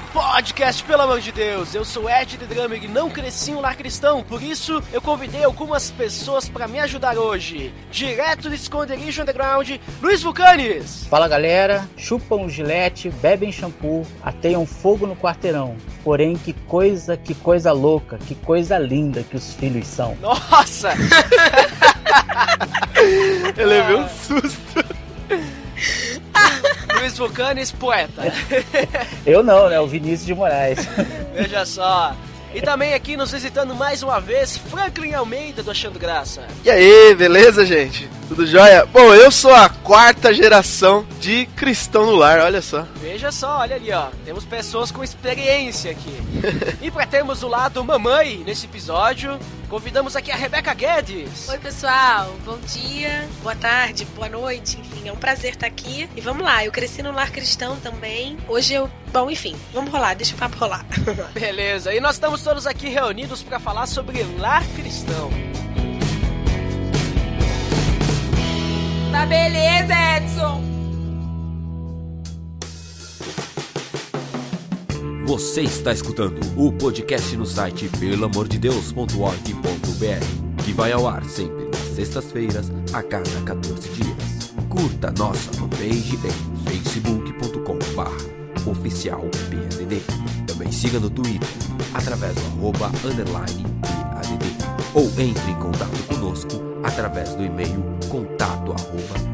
[0.00, 1.74] Podcast, pelo amor de Deus!
[1.74, 5.44] Eu sou Ed The Drummer e não cresci um lar cristão, por isso eu convidei
[5.44, 7.72] algumas pessoas para me ajudar hoje.
[7.90, 11.06] Direto do esconderijo underground, Luiz Vulcanes!
[11.08, 15.76] Fala galera, chupam gilete, bebem shampoo, ateiam fogo no quarteirão.
[16.04, 20.16] Porém, que coisa, que coisa louca, que coisa linda que os filhos são.
[20.20, 20.92] Nossa!
[23.56, 24.84] Eu levei um susto.
[27.00, 28.22] Luiz Vulcanes, poeta.
[29.24, 29.78] Eu não, né?
[29.80, 30.78] O Vinícius de Moraes.
[31.34, 32.14] Veja só.
[32.54, 36.42] E também aqui nos visitando mais uma vez, Franklin Almeida do Achando Graça.
[36.64, 38.08] E aí, beleza, gente?
[38.28, 38.84] Tudo jóia?
[38.84, 42.86] Bom, eu sou a quarta geração de cristão no lar, olha só.
[42.96, 44.08] Veja só, olha ali, ó.
[44.22, 46.14] Temos pessoas com experiência aqui.
[46.82, 49.38] e para termos o lado mamãe nesse episódio,
[49.70, 51.48] convidamos aqui a Rebeca Guedes.
[51.48, 52.30] Oi, pessoal.
[52.44, 54.78] Bom dia, boa tarde, boa noite.
[54.78, 56.06] Enfim, é um prazer estar aqui.
[56.14, 58.36] E vamos lá, eu cresci no lar cristão também.
[58.46, 58.90] Hoje eu.
[59.10, 60.84] Bom, enfim, vamos rolar, deixa o papo rolar.
[61.32, 65.30] Beleza, e nós estamos todos aqui reunidos para falar sobre lar cristão.
[69.10, 70.62] Tá beleza, Edson!
[75.26, 82.70] Você está escutando o podcast no site pelamordedeus.org.br, que vai ao ar sempre nas sextas-feiras,
[82.92, 84.54] a cada 14 dias.
[84.68, 86.30] Curta nossa fanpage em
[86.70, 88.38] facebook.com.br
[88.70, 90.00] oficial PADD.
[90.46, 91.48] Também siga no Twitter,
[91.94, 93.64] através do arroba underline.
[94.94, 99.28] Ou entre em contato conosco através do e-mail contato arroba.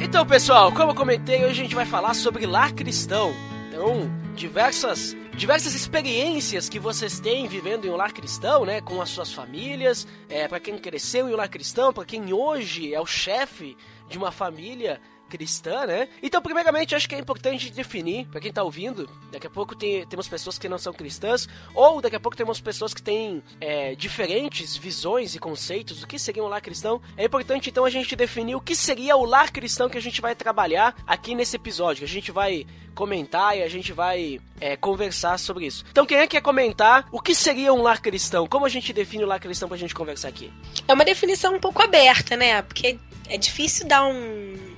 [0.00, 3.32] Então, pessoal, como eu comentei, hoje a gente vai falar sobre lar cristão.
[3.68, 9.10] Então, diversas diversas experiências que vocês têm vivendo em um lar cristão, né, com as
[9.10, 13.04] suas famílias, é, para quem cresceu em um lar cristão, para quem hoje é o
[13.04, 13.76] chefe
[14.08, 16.08] de uma família cristã, né?
[16.22, 20.06] Então, primeiramente, acho que é importante definir, para quem tá ouvindo, daqui a pouco tem,
[20.06, 23.94] temos pessoas que não são cristãs, ou daqui a pouco temos pessoas que têm é,
[23.94, 27.00] diferentes visões e conceitos do que seria um lar cristão.
[27.16, 30.20] É importante, então, a gente definir o que seria o lar cristão que a gente
[30.20, 35.38] vai trabalhar aqui nesse episódio, a gente vai comentar e a gente vai é, conversar
[35.38, 35.84] sobre isso.
[35.90, 38.46] Então, quem é que quer comentar o que seria um lar cristão?
[38.46, 40.50] Como a gente define o lar cristão pra gente conversar aqui?
[40.88, 42.62] É uma definição um pouco aberta, né?
[42.62, 42.98] Porque
[43.28, 44.75] é difícil dar um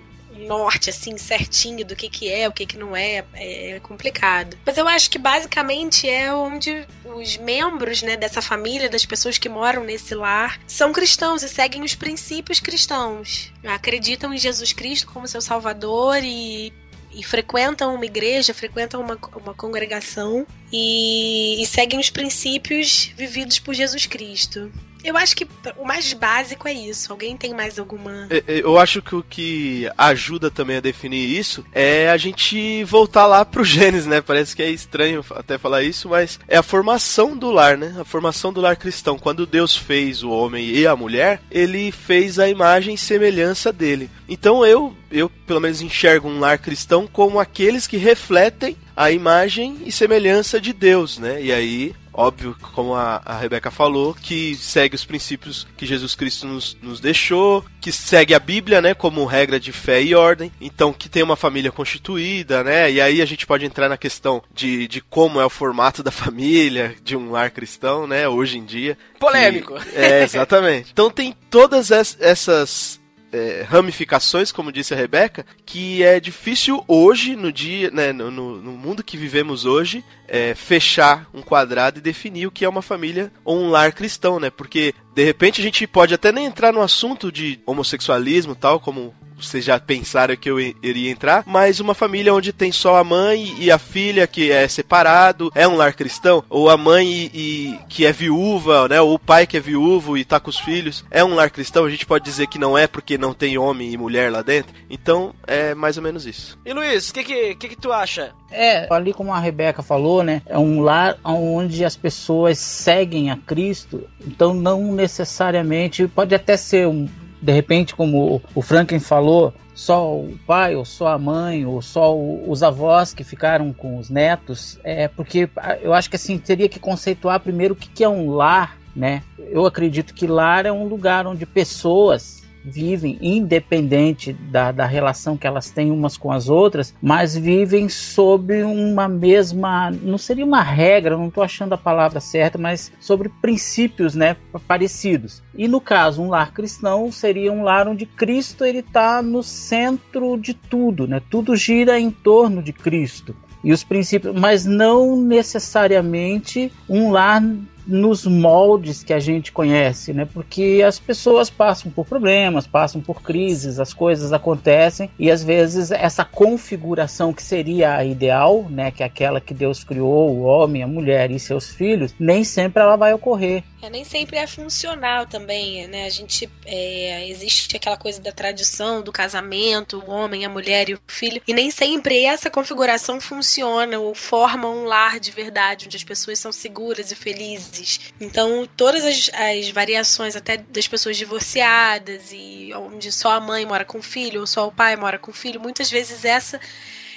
[0.48, 4.56] norte assim certinho do que que é, o que que não é, é complicado.
[4.64, 9.48] Mas eu acho que basicamente é onde os membros, né, dessa família, das pessoas que
[9.48, 13.52] moram nesse lar, são cristãos e seguem os princípios cristãos.
[13.64, 16.72] Acreditam em Jesus Cristo como seu salvador e
[17.10, 23.74] e frequentam uma igreja, frequentam uma, uma congregação e, e seguem os princípios vividos por
[23.74, 24.70] Jesus Cristo.
[25.08, 25.48] Eu acho que
[25.78, 27.10] o mais básico é isso.
[27.10, 28.28] Alguém tem mais alguma.
[28.46, 33.42] Eu acho que o que ajuda também a definir isso é a gente voltar lá
[33.42, 34.20] pro Gênesis, né?
[34.20, 37.96] Parece que é estranho até falar isso, mas é a formação do lar, né?
[37.98, 39.18] A formação do lar cristão.
[39.18, 44.10] Quando Deus fez o homem e a mulher, ele fez a imagem e semelhança dele.
[44.28, 49.78] Então eu, eu pelo menos enxergo um lar cristão como aqueles que refletem a imagem
[49.86, 51.42] e semelhança de Deus, né?
[51.42, 56.48] E aí óbvio, como a, a Rebeca falou, que segue os princípios que Jesus Cristo
[56.48, 60.92] nos, nos deixou, que segue a Bíblia, né, como regra de fé e ordem, então
[60.92, 64.88] que tem uma família constituída, né, e aí a gente pode entrar na questão de,
[64.88, 68.98] de como é o formato da família, de um lar cristão, né, hoje em dia.
[69.20, 69.78] Polêmico.
[69.78, 70.90] Que, é, exatamente.
[70.92, 72.97] Então tem todas essas
[73.32, 78.72] é, ramificações, como disse a Rebeca, que é difícil hoje, no dia, né, no, no
[78.72, 83.32] mundo que vivemos hoje, é, fechar um quadrado e definir o que é uma família
[83.44, 84.50] ou um lar cristão, né?
[84.50, 89.14] Porque de repente a gente pode até nem entrar no assunto de homossexualismo tal, como
[89.40, 93.54] vocês já pensaram que eu iria entrar, mas uma família onde tem só a mãe
[93.58, 97.78] e a filha que é separado, é um lar cristão, ou a mãe e, e,
[97.88, 101.04] que é viúva, né, ou o pai que é viúvo e tá com os filhos,
[101.10, 103.92] é um lar cristão, a gente pode dizer que não é porque não tem homem
[103.92, 104.74] e mulher lá dentro.
[104.90, 106.58] Então, é mais ou menos isso.
[106.64, 108.32] E Luiz, o que que, que que tu acha?
[108.50, 113.36] É, ali como a Rebeca falou, né, é um lar onde as pessoas seguem a
[113.36, 117.08] Cristo, então não necessariamente, pode até ser um
[117.40, 122.12] de repente, como o Franklin falou, só o pai ou só a mãe ou só
[122.16, 125.48] os avós que ficaram com os netos, é porque
[125.80, 129.22] eu acho que assim teria que conceituar primeiro o que é um lar, né?
[129.38, 132.37] Eu acredito que lar é um lugar onde pessoas
[132.68, 138.62] vivem independente da, da relação que elas têm umas com as outras, mas vivem sob
[138.62, 144.14] uma mesma, não seria uma regra, não estou achando a palavra certa, mas sobre princípios,
[144.14, 144.36] né,
[144.66, 145.42] parecidos.
[145.54, 150.36] E no caso, um lar cristão seria um lar onde Cristo ele está no centro
[150.36, 151.20] de tudo, né?
[151.30, 157.42] Tudo gira em torno de Cristo e os princípios, mas não necessariamente um lar
[157.88, 160.28] nos moldes que a gente conhece, né?
[160.32, 165.90] Porque as pessoas passam por problemas, passam por crises, as coisas acontecem e às vezes
[165.90, 170.82] essa configuração que seria a ideal, né, que é aquela que Deus criou, o homem,
[170.82, 173.64] a mulher e seus filhos, nem sempre ela vai ocorrer.
[173.80, 176.04] É, nem sempre é funcional também, né?
[176.04, 180.94] A gente é, existe aquela coisa da tradição do casamento, o homem, a mulher e
[180.94, 185.96] o filho, e nem sempre essa configuração funciona ou forma um lar de verdade, onde
[185.96, 187.77] as pessoas são seguras e felizes.
[188.20, 193.84] Então, todas as, as variações, até das pessoas divorciadas e onde só a mãe mora
[193.84, 196.60] com o filho ou só o pai mora com o filho, muitas vezes essa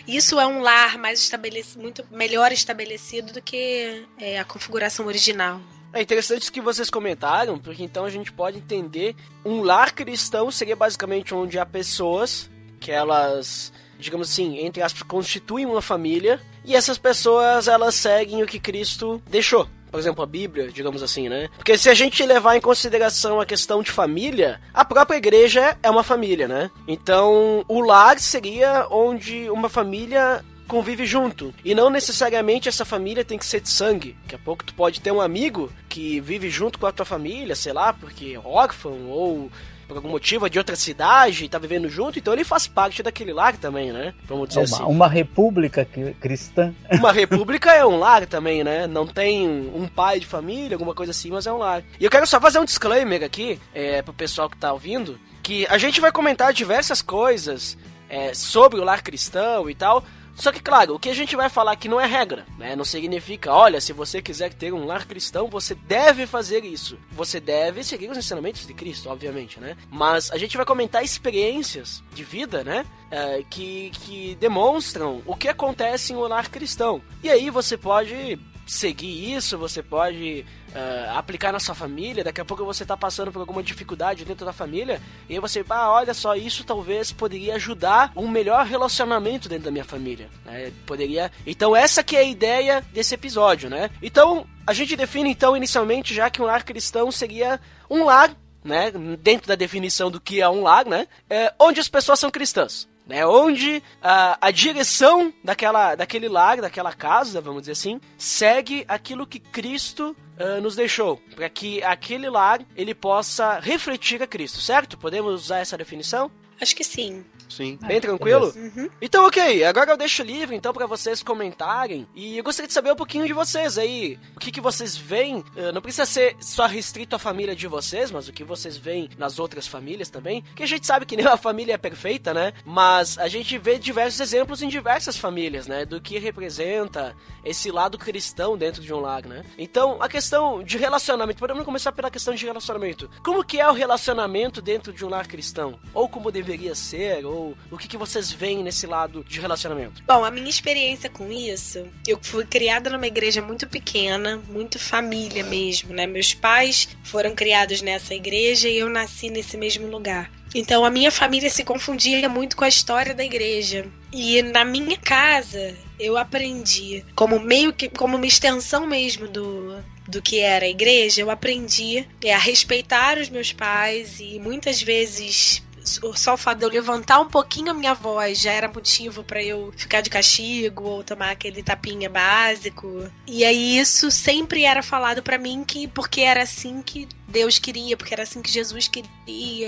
[0.07, 5.61] isso é um lar mais estabelecido, muito melhor estabelecido do que é, a configuração original.
[5.93, 10.49] É interessante isso que vocês comentaram, porque então a gente pode entender um lar cristão
[10.49, 12.49] seria basicamente onde há pessoas
[12.79, 18.47] que elas, digamos assim, entre aspas, constituem uma família e essas pessoas elas seguem o
[18.47, 19.67] que Cristo deixou.
[19.91, 21.49] Por exemplo, a Bíblia, digamos assim, né?
[21.57, 25.89] Porque se a gente levar em consideração a questão de família, a própria igreja é
[25.89, 26.71] uma família, né?
[26.87, 31.53] Então, o lar seria onde uma família convive junto.
[31.65, 34.15] E não necessariamente essa família tem que ser de sangue.
[34.23, 37.53] Daqui a pouco tu pode ter um amigo que vive junto com a tua família,
[37.55, 39.51] sei lá, porque é órfão ou
[39.91, 43.03] por algum motivo é de outra cidade e tá vivendo junto, então ele faz parte
[43.03, 44.13] daquele lar também, né?
[44.23, 44.83] Vamos dizer uma, assim.
[44.83, 45.85] Uma república
[46.19, 46.73] cristã.
[46.97, 48.87] Uma república é um lar também, né?
[48.87, 51.83] Não tem um pai de família, alguma coisa assim, mas é um lar.
[51.99, 55.65] E eu quero só fazer um disclaimer aqui, é, pro pessoal que tá ouvindo, que
[55.67, 57.77] a gente vai comentar diversas coisas
[58.09, 60.05] é, sobre o lar cristão e tal,
[60.41, 62.75] só que, claro, o que a gente vai falar aqui não é regra, né?
[62.75, 66.97] Não significa, olha, se você quiser ter um lar cristão, você deve fazer isso.
[67.11, 69.77] Você deve seguir os ensinamentos de Cristo, obviamente, né?
[69.91, 72.87] Mas a gente vai comentar experiências de vida, né?
[73.11, 77.03] É, que, que demonstram o que acontece em um lar cristão.
[77.23, 80.43] E aí você pode seguir isso, você pode
[80.75, 82.23] uh, aplicar na sua família.
[82.23, 85.63] Daqui a pouco você está passando por alguma dificuldade dentro da família e aí você,
[85.69, 90.29] ah, olha só, isso talvez poderia ajudar um melhor relacionamento dentro da minha família.
[90.45, 90.71] Né?
[90.85, 91.31] Poderia.
[91.45, 93.89] Então essa que é a ideia desse episódio, né?
[94.01, 97.59] Então a gente define então inicialmente já que um lar cristão seria
[97.89, 101.89] um lar né, dentro da definição do que é um lar, né, é, onde as
[101.89, 103.25] pessoas são cristãs né?
[103.25, 110.15] Onde a, direção daquela, daquele lar, daquela casa, vamos dizer assim, segue aquilo que Cristo
[110.39, 114.97] uh, nos deixou, para que aquele lar ele possa refletir a Cristo, certo?
[114.97, 116.31] Podemos usar essa definição?
[116.61, 117.25] Acho que sim.
[117.49, 117.77] Sim.
[117.81, 118.53] Bem tranquilo?
[118.55, 118.89] Uhum.
[119.01, 119.63] Então, ok.
[119.65, 122.07] Agora eu deixo livre, então, para vocês comentarem.
[122.15, 124.19] E eu gostaria de saber um pouquinho de vocês aí.
[124.35, 125.43] O que, que vocês veem?
[125.55, 129.09] Eh, não precisa ser só restrito à família de vocês, mas o que vocês veem
[129.17, 130.43] nas outras famílias também.
[130.55, 132.53] Que a gente sabe que nenhuma família é perfeita, né?
[132.63, 135.83] Mas a gente vê diversos exemplos em diversas famílias, né?
[135.83, 139.43] Do que representa esse lado cristão dentro de um lar, né?
[139.57, 141.39] Então, a questão de relacionamento.
[141.39, 143.09] Podemos começar pela questão de relacionamento.
[143.23, 145.79] Como que é o relacionamento dentro de um lar cristão?
[145.93, 147.25] Ou como deveria ser?
[147.25, 150.03] Ou ou o que, que vocês veem nesse lado de relacionamento?
[150.05, 155.43] Bom, a minha experiência com isso, eu fui criada numa igreja muito pequena, muito família
[155.43, 156.05] mesmo, né?
[156.05, 160.31] Meus pais foram criados nessa igreja e eu nasci nesse mesmo lugar.
[160.53, 163.85] Então a minha família se confundia muito com a história da igreja.
[164.11, 170.21] E na minha casa eu aprendi, como meio que como uma extensão mesmo do, do
[170.21, 175.63] que era a igreja, eu aprendi é, a respeitar os meus pais e muitas vezes
[175.83, 179.43] só o fato de eu levantar um pouquinho a minha voz já era motivo para
[179.43, 183.09] eu ficar de castigo ou tomar aquele tapinha básico.
[183.27, 187.95] E aí isso sempre era falado para mim que porque era assim que Deus queria,
[187.95, 189.09] porque era assim que Jesus queria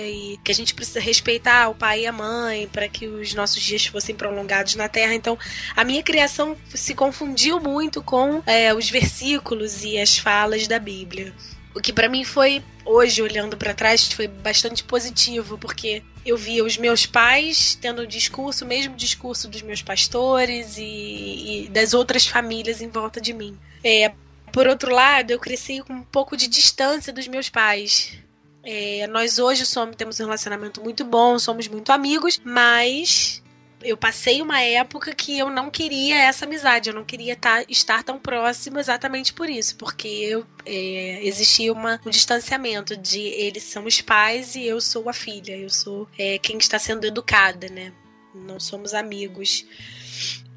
[0.10, 3.62] e que a gente precisa respeitar o pai e a mãe para que os nossos
[3.62, 5.16] dias fossem prolongados na terra.
[5.16, 5.38] Então,
[5.76, 11.34] a minha criação se confundiu muito com é, os versículos e as falas da Bíblia.
[11.76, 16.64] O que para mim foi, hoje olhando para trás, foi bastante positivo, porque eu via
[16.64, 21.94] os meus pais tendo o discurso, o mesmo discurso dos meus pastores e, e das
[21.94, 23.58] outras famílias em volta de mim.
[23.84, 24.14] É,
[24.52, 28.18] por outro lado, eu cresci com um pouco de distância dos meus pais.
[28.64, 33.43] É, nós hoje somos, temos um relacionamento muito bom, somos muito amigos, mas
[33.84, 38.04] eu passei uma época que eu não queria essa amizade, eu não queria tá, estar
[38.04, 43.86] tão próximo exatamente por isso, porque eu, é, existia uma, um distanciamento de eles são
[43.86, 47.92] os pais e eu sou a filha, eu sou é, quem está sendo educada, né?
[48.34, 49.66] Não somos amigos.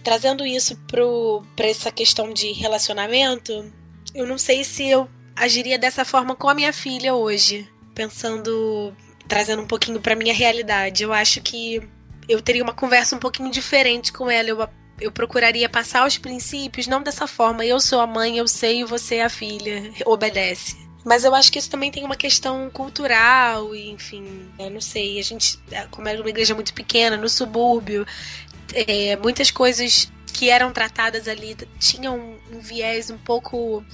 [0.03, 3.73] Trazendo isso para essa questão de relacionamento,
[4.15, 8.95] eu não sei se eu agiria dessa forma com a minha filha hoje, pensando,
[9.29, 11.03] trazendo um pouquinho para minha realidade.
[11.03, 11.83] Eu acho que
[12.29, 14.49] eu teria uma conversa um pouquinho diferente com ela.
[14.49, 14.69] Eu,
[15.01, 17.65] eu procuraria passar os princípios, não dessa forma.
[17.65, 20.77] Eu sou a mãe, eu sei, você é a filha, obedece.
[21.05, 25.21] Mas eu acho que isso também tem uma questão cultural, e, enfim, eu não sei.
[25.21, 25.57] A gente,
[25.93, 28.05] como era uma igreja muito pequena, no subúrbio,
[28.75, 33.85] é, muitas coisas que eram tratadas ali tinham um viés um pouco.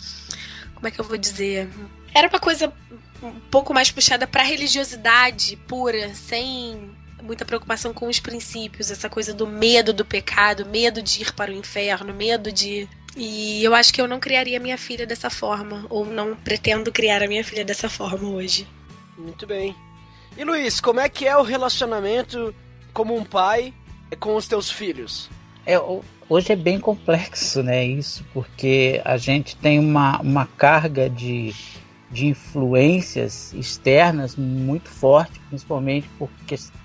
[0.75, 1.69] Como é que eu vou dizer?
[2.15, 2.73] Era uma coisa
[3.23, 9.33] um pouco mais puxada para religiosidade pura, sem muita preocupação com os princípios, essa coisa
[9.33, 12.89] do medo do pecado, medo de ir para o inferno, medo de.
[13.17, 17.23] E eu acho que eu não criaria minha filha dessa forma, ou não pretendo criar
[17.23, 18.67] a minha filha dessa forma hoje.
[19.17, 19.75] Muito bem.
[20.37, 22.55] E Luiz, como é que é o relacionamento
[22.93, 23.73] como um pai
[24.19, 25.31] com os teus filhos?
[25.67, 25.79] É,
[26.29, 31.55] hoje é bem complexo, né, isso, porque a gente tem uma, uma carga de
[32.13, 36.09] de influências externas muito forte, principalmente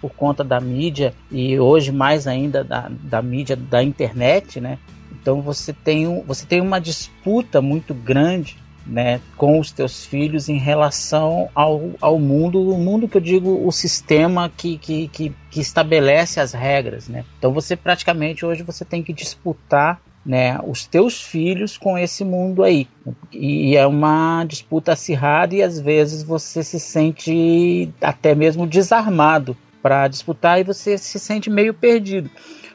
[0.01, 4.79] por conta da mídia e hoje mais ainda da, da mídia da internet, né?
[5.11, 8.57] Então você tem, um, você tem uma disputa muito grande
[8.87, 13.67] né, com os teus filhos em relação ao, ao mundo, o mundo que eu digo,
[13.67, 17.09] o sistema que, que, que, que estabelece as regras.
[17.09, 17.25] Né?
[17.37, 22.61] Então você praticamente hoje você tem que disputar né, os teus filhos com esse mundo
[22.61, 22.85] aí.
[23.31, 30.09] E é uma disputa acirrada e às vezes você se sente até mesmo desarmado para
[30.09, 32.29] disputar e você se sente meio perdido.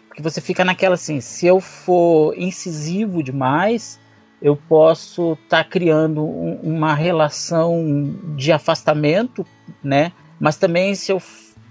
[0.09, 4.01] Porque você fica naquela assim, se eu for incisivo demais,
[4.41, 9.47] eu posso estar tá criando um, uma relação de afastamento,
[9.85, 10.11] né?
[10.41, 11.21] Mas também se eu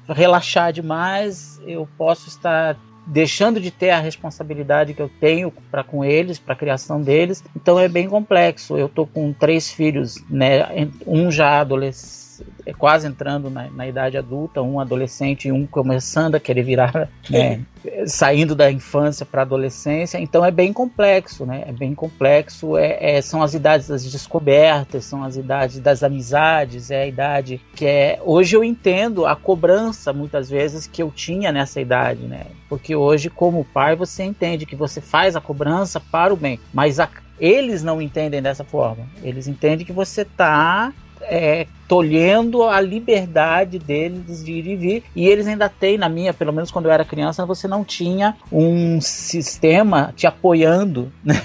[0.07, 6.03] relaxar demais, eu posso estar deixando de ter a responsabilidade que eu tenho para com
[6.03, 7.43] eles, para a criação deles.
[7.55, 8.77] Então é bem complexo.
[8.77, 10.89] Eu tô com três filhos, né?
[11.05, 12.30] Um já adolescente
[12.77, 17.61] quase entrando na, na, idade adulta, um adolescente e um começando a querer virar, né,
[18.05, 20.19] saindo da infância para a adolescência.
[20.19, 21.63] Então é bem complexo, né?
[21.67, 22.77] É bem complexo.
[22.77, 27.61] É, é, são as idades das descobertas, são as idades das amizades, é a idade
[27.75, 28.19] que é.
[28.23, 32.45] Hoje eu entendo a cobrança muitas vezes que eu tinha nessa idade, né?
[32.69, 36.99] Porque hoje, como pai, você entende que você faz a cobrança para o bem, mas
[36.99, 39.05] a, eles não entendem dessa forma.
[39.23, 45.03] Eles entendem que você está é, tolhendo a liberdade deles de ir e vir.
[45.15, 48.35] E eles ainda têm, na minha, pelo menos quando eu era criança, você não tinha
[48.51, 51.35] um sistema te apoiando né,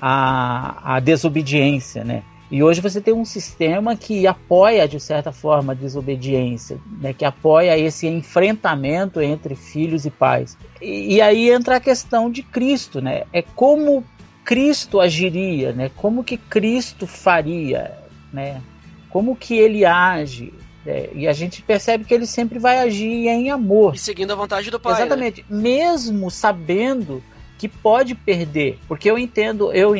[0.00, 2.22] a, a desobediência, né?
[2.50, 7.12] E hoje você tem um sistema que apoia, de certa forma, a desobediência, né?
[7.12, 10.56] que apoia esse enfrentamento entre filhos e pais.
[10.80, 13.24] E, e, aí entra a questão de Cristo, né?
[13.34, 14.02] É como
[14.44, 15.90] Cristo agiria, né?
[15.94, 17.92] Como que Cristo faria,
[18.32, 18.62] né?
[19.10, 20.52] Como que ele age.
[20.86, 23.94] É, e a gente percebe que ele sempre vai agir em amor.
[23.94, 24.94] E seguindo a vontade do pai.
[24.94, 25.00] Né?
[25.00, 25.44] Exatamente.
[25.48, 25.60] Né?
[25.60, 27.22] Mesmo sabendo
[27.58, 28.78] que pode perder.
[28.86, 29.92] Porque eu entendo, eu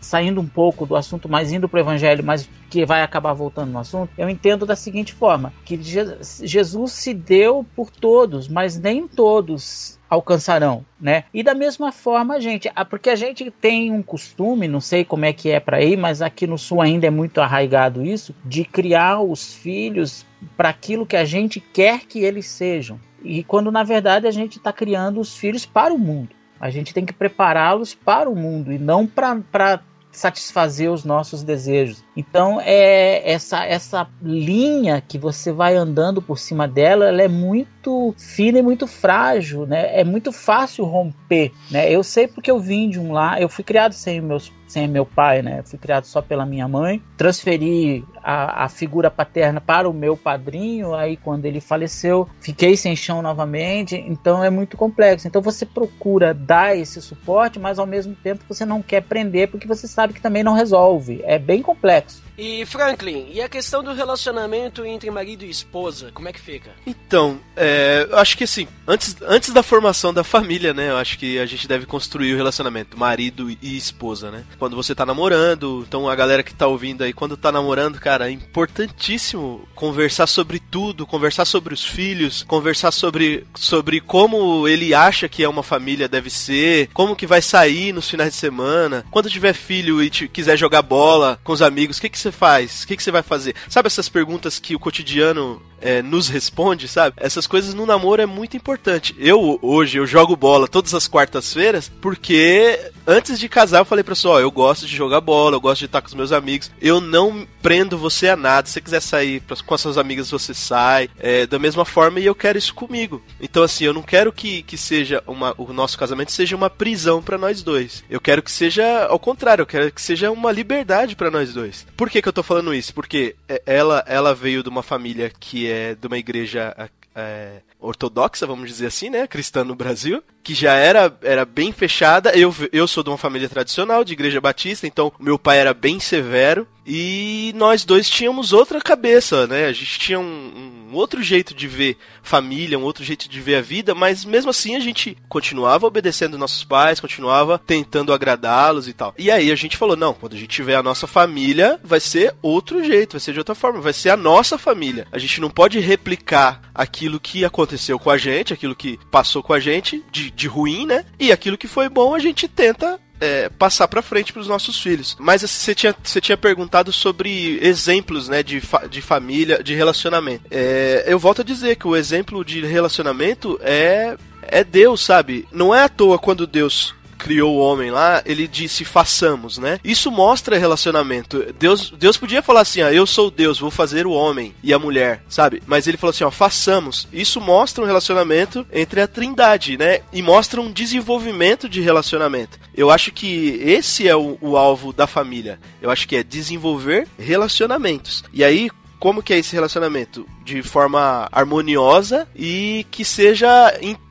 [0.00, 3.72] saindo um pouco do assunto, mas indo para o evangelho, mas que vai acabar voltando
[3.72, 9.08] no assunto, eu entendo da seguinte forma: que Jesus se deu por todos, mas nem
[9.08, 11.22] todos alcançarão, né?
[11.32, 15.32] E da mesma forma, gente, porque a gente tem um costume, não sei como é
[15.32, 19.20] que é para aí, mas aqui no sul ainda é muito arraigado isso, de criar
[19.20, 20.26] os filhos
[20.56, 22.98] para aquilo que a gente quer que eles sejam.
[23.22, 26.30] E quando na verdade a gente está criando os filhos para o mundo.
[26.58, 29.80] A gente tem que prepará-los para o mundo e não para
[30.12, 32.02] satisfazer os nossos desejos.
[32.16, 37.79] Então é essa essa linha que você vai andando por cima dela, ela é muito
[38.16, 39.98] fina e muito frágil, né?
[39.98, 41.90] É muito fácil romper, né?
[41.90, 45.04] Eu sei porque eu vim de um lá, eu fui criado sem meus sem meu
[45.04, 45.62] pai, né?
[45.64, 47.02] fui criado só pela minha mãe.
[47.16, 50.94] Transferi a, a, figura paterna para o meu padrinho.
[50.94, 53.96] Aí, quando ele faleceu, fiquei sem chão novamente.
[53.96, 55.26] Então, é muito complexo.
[55.26, 59.66] Então, você procura dar esse suporte, mas ao mesmo tempo você não quer prender porque
[59.66, 61.20] você sabe que também não resolve.
[61.24, 62.22] É bem complexo.
[62.40, 66.70] E Franklin, e a questão do relacionamento entre marido e esposa, como é que fica?
[66.86, 70.88] Então, é, eu acho que assim, antes, antes da formação da família, né?
[70.88, 74.44] Eu acho que a gente deve construir o relacionamento, marido e esposa, né?
[74.58, 78.30] Quando você tá namorando, então a galera que tá ouvindo aí, quando tá namorando, cara,
[78.30, 85.28] é importantíssimo conversar sobre tudo, conversar sobre os filhos, conversar sobre, sobre como ele acha
[85.28, 89.28] que é uma família deve ser, como que vai sair nos finais de semana, quando
[89.28, 92.82] tiver filho e quiser jogar bola com os amigos, o que que você faz?
[92.82, 93.54] O que que você vai fazer?
[93.68, 97.16] Sabe essas perguntas que o cotidiano é, nos responde, sabe?
[97.18, 99.14] Essas coisas no namoro é muito importante.
[99.18, 104.14] Eu, hoje, eu jogo bola todas as quartas-feiras porque antes de casar eu falei pra
[104.14, 106.70] pessoa, ó, eu gosto de jogar bola, eu gosto de estar com os meus amigos,
[106.80, 108.66] eu não prendo você a nada.
[108.66, 111.08] Se você quiser sair com as suas amigas, você sai.
[111.18, 113.22] É, da mesma forma, e eu quero isso comigo.
[113.40, 117.22] Então, assim, eu não quero que, que seja uma, o nosso casamento seja uma prisão
[117.22, 118.04] para nós dois.
[118.10, 121.86] Eu quero que seja ao contrário, eu quero que seja uma liberdade para nós dois.
[121.96, 122.94] Por que, que eu tô falando isso?
[122.94, 126.74] Porque é, ela, ela veio de uma família que é de uma igreja
[127.14, 132.30] é, ortodoxa, vamos dizer assim, né, cristã no Brasil, que já era, era bem fechada.
[132.30, 135.98] Eu, eu sou de uma família tradicional, de igreja batista, então meu pai era bem
[136.00, 136.66] severo.
[136.86, 139.66] E nós dois tínhamos outra cabeça, né?
[139.66, 143.56] A gente tinha um, um outro jeito de ver família, um outro jeito de ver
[143.56, 148.92] a vida, mas mesmo assim a gente continuava obedecendo nossos pais, continuava tentando agradá-los e
[148.92, 149.14] tal.
[149.16, 152.34] E aí a gente falou: não, quando a gente tiver a nossa família, vai ser
[152.42, 155.06] outro jeito, vai ser de outra forma, vai ser a nossa família.
[155.12, 159.52] A gente não pode replicar aquilo que aconteceu com a gente, aquilo que passou com
[159.52, 161.04] a gente de, de ruim, né?
[161.18, 164.80] E aquilo que foi bom a gente tenta é, passar para frente para os nossos
[164.80, 165.16] filhos.
[165.20, 169.74] Mas assim, você tinha, você tinha perguntado sobre exemplos, né, de, fa de família, de
[169.74, 170.44] relacionamento.
[170.50, 175.46] É, eu volto a dizer que o exemplo de relacionamento é é Deus, sabe?
[175.52, 179.78] Não é à toa quando Deus criou o homem lá, ele disse façamos, né?
[179.84, 181.44] Isso mostra relacionamento.
[181.58, 184.78] Deus, Deus podia falar assim, ah, eu sou Deus, vou fazer o homem e a
[184.78, 185.62] mulher, sabe?
[185.66, 187.06] Mas ele falou assim, ó, façamos.
[187.12, 190.00] Isso mostra um relacionamento entre a Trindade, né?
[190.12, 192.58] E mostra um desenvolvimento de relacionamento.
[192.74, 195.58] Eu acho que esse é o, o alvo da família.
[195.82, 198.24] Eu acho que é desenvolver relacionamentos.
[198.32, 200.26] E aí, como que é esse relacionamento?
[200.44, 203.48] De forma harmoniosa e que seja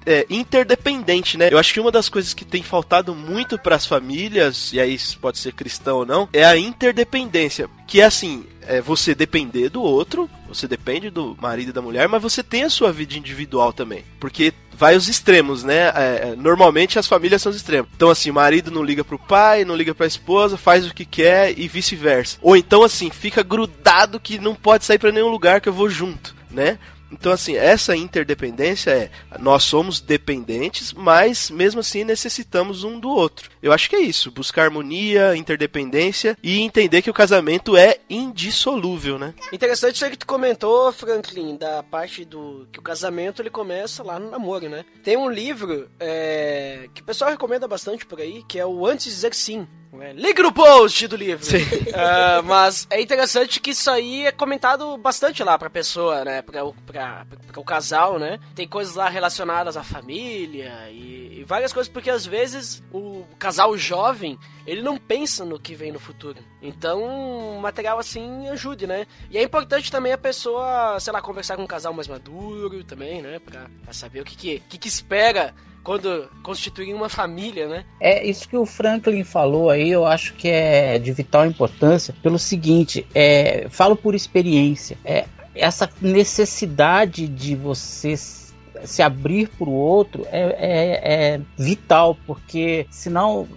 [0.06, 1.50] é, interdependente, né?
[1.52, 4.98] Eu acho que uma das coisas que tem faltado muito para as famílias, e aí
[5.22, 7.70] pode ser cristão ou não, é a interdependência.
[7.88, 12.08] Que é assim, é você depender do outro, você depende do marido e da mulher,
[12.08, 14.04] mas você tem a sua vida individual também.
[14.20, 15.90] Porque vai os extremos, né?
[15.90, 17.90] É, é normalmente as famílias são os extremos.
[17.96, 21.06] Então, assim, o marido não liga pro pai, não liga pra esposa, faz o que
[21.06, 22.38] quer e vice-versa.
[22.42, 25.90] Ou então, assim, fica grudado que não pode sair para nenhum lugar que eu vou
[25.90, 26.80] junto, né?
[27.12, 33.50] Então, assim, essa interdependência é nós somos dependentes, mas mesmo assim necessitamos um do outro.
[33.62, 39.18] Eu acho que é isso, buscar harmonia, interdependência e entender que o casamento é indissolúvel,
[39.20, 39.34] né?
[39.52, 44.20] Interessante isso que tu comentou, Franklin, da parte do que o casamento ele começa lá
[44.20, 44.86] no namoro, né?
[45.04, 49.06] Tem um livro é, que o pessoal recomenda bastante por aí, que é o Antes
[49.06, 49.68] de Dizer Sim,
[50.02, 51.46] é, liga no post do livro.
[51.46, 56.42] Uh, mas é interessante que isso aí é comentado bastante lá pra pessoa, né?
[56.42, 58.40] Pra, pra, pra o casal, né?
[58.56, 63.78] Tem coisas lá relacionadas à família e, e, várias coisas, porque às vezes o casal
[63.78, 66.40] jovem, ele não pensa no que vem no futuro.
[66.62, 69.06] Então, um material assim ajude, né?
[69.30, 73.22] E é importante também a pessoa, sei lá, conversar com um casal mais maduro também,
[73.22, 73.40] né?
[73.40, 75.54] Pra, pra saber o que que, que, que espera
[75.90, 77.84] quando constituem uma família, né?
[78.00, 82.38] É isso que o Franklin falou aí, eu acho que é de vital importância pelo
[82.38, 85.26] seguinte, é, falo por experiência, é,
[85.56, 93.48] essa necessidade de você se abrir para o outro é, é, é, vital, porque senão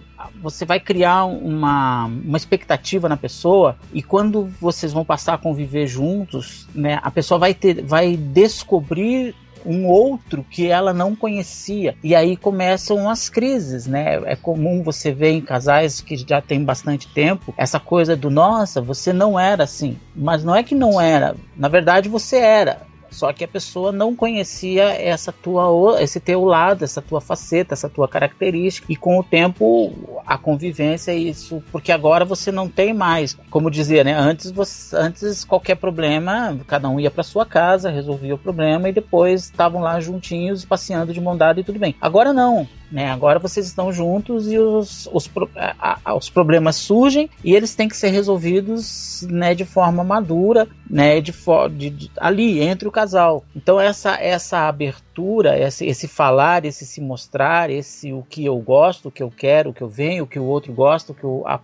[0.41, 5.85] você vai criar uma, uma expectativa na pessoa e quando vocês vão passar a conviver
[5.85, 11.95] juntos, né, a pessoa vai ter, vai descobrir um outro que ela não conhecia.
[12.03, 14.21] E aí começam as crises, né?
[14.25, 18.81] É comum você ver em casais que já tem bastante tempo essa coisa do nossa,
[18.81, 19.97] você não era assim.
[20.15, 22.92] Mas não é que não era, na verdade você era.
[23.13, 27.87] Só que a pessoa não conhecia essa tua, esse teu lado, essa tua faceta, essa
[27.87, 28.91] tua característica.
[28.91, 34.03] E com o tempo, a convivência, isso, porque agora você não tem mais, como dizer,
[34.03, 34.13] né?
[34.13, 38.93] Antes, você, antes qualquer problema, cada um ia para sua casa, resolvia o problema e
[38.93, 41.95] depois estavam lá juntinhos, passeando de mão dada e tudo bem.
[42.01, 43.09] Agora não né?
[43.09, 47.89] Agora vocês estão juntos e os, os, a, a, os problemas surgem e eles têm
[47.89, 51.33] que ser resolvidos, né, de forma madura, né, de,
[51.75, 53.43] de, de ali entre o casal.
[53.55, 55.03] Então essa essa abertura,
[55.59, 59.69] esse, esse falar, esse se mostrar, esse o que eu gosto, o que eu quero,
[59.69, 61.15] o que eu venho, o que o outro gosta,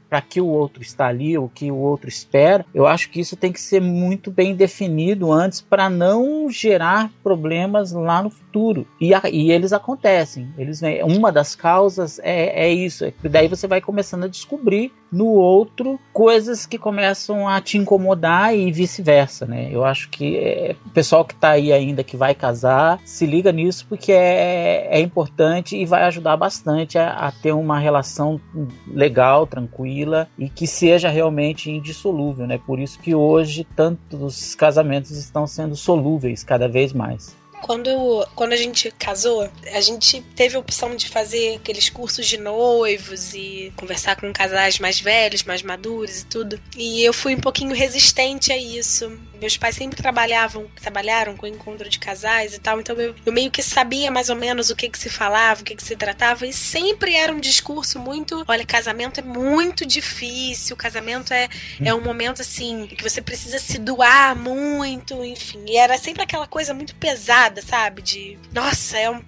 [0.10, 2.66] para que o outro está ali, o que o outro espera.
[2.74, 7.92] Eu acho que isso tem que ser muito bem definido antes para não gerar problemas
[7.92, 8.88] lá no futuro.
[9.00, 10.48] E, a, e eles acontecem.
[10.58, 13.06] Eles uma das causas é, é isso.
[13.06, 18.56] É daí você vai começando a descobrir no outro coisas que começam a te incomodar
[18.56, 19.70] e vice-versa, né?
[19.72, 23.52] Eu acho que é, o pessoal que está aí ainda que vai casar se liga
[23.52, 28.40] nisso porque é, é importante e vai ajudar bastante a, a, ter uma relação
[28.88, 32.60] legal, tranquila e que seja realmente indissolúvel, né?
[32.66, 37.36] Por isso que hoje tantos casamentos estão sendo solúveis cada vez mais.
[37.62, 42.38] Quando, quando a gente casou, a gente teve a opção de fazer aqueles cursos de
[42.38, 46.60] noivos e conversar com casais mais velhos, mais maduros e tudo.
[46.78, 49.12] E eu fui um pouquinho resistente a isso.
[49.40, 53.50] Meus pais sempre trabalhavam, trabalharam com encontro de casais e tal, então eu, eu meio
[53.50, 56.46] que sabia mais ou menos o que que se falava, o que que se tratava,
[56.46, 61.48] e sempre era um discurso muito, olha, casamento é muito difícil, casamento é,
[61.84, 65.64] é um momento assim que você precisa se doar muito, enfim.
[65.68, 68.02] E era sempre aquela coisa muito pesada, sabe?
[68.02, 69.22] De, nossa, é um,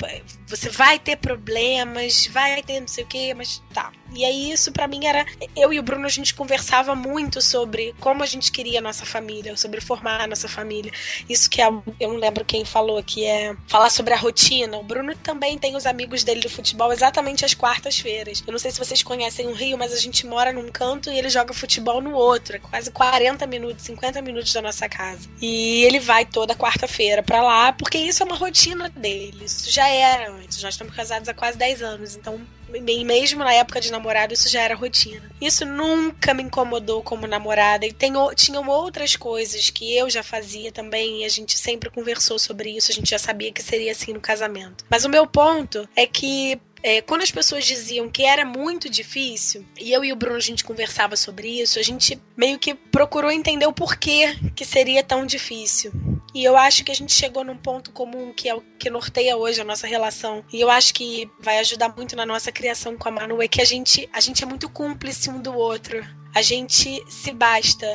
[0.48, 3.92] você vai ter problemas, vai ter não sei o que, mas tá.
[4.14, 7.96] E aí isso para mim era eu e o Bruno a gente conversava muito sobre
[8.00, 10.92] como a gente queria a nossa família, sobre formar a nossa família.
[11.30, 11.68] Isso que é,
[12.00, 14.78] eu não lembro quem falou que é falar sobre a rotina.
[14.78, 18.44] O Bruno também tem os amigos dele do futebol exatamente às quartas-feiras.
[18.46, 21.18] Eu não sei se vocês conhecem o Rio, mas a gente mora num canto e
[21.18, 25.30] ele joga futebol no outro, é quase 40 minutos, 50 minutos da nossa casa.
[25.42, 29.46] E ele vai toda quarta-feira para lá, porque isso é uma rotina dele.
[29.46, 30.62] Isso já era antes.
[30.62, 32.40] Nós estamos casados há quase 10 anos, então
[32.80, 35.30] mesmo na época de namorado, isso já era rotina.
[35.40, 37.86] Isso nunca me incomodou como namorada.
[37.86, 42.38] E tem, tinham outras coisas que eu já fazia também, e a gente sempre conversou
[42.40, 44.86] sobre isso, a gente já sabia que seria assim no casamento.
[44.90, 49.66] Mas o meu ponto é que é, quando as pessoas diziam que era muito difícil,
[49.80, 53.32] e eu e o Bruno a gente conversava sobre isso, a gente meio que procurou
[53.32, 55.92] entender o porquê que seria tão difícil.
[56.34, 59.36] E eu acho que a gente chegou num ponto comum que é o que norteia
[59.36, 60.44] hoje a nossa relação.
[60.52, 63.62] E eu acho que vai ajudar muito na nossa criação com a Manu é que
[63.62, 66.06] a gente, a gente é muito cúmplice um do outro.
[66.34, 67.86] A gente se basta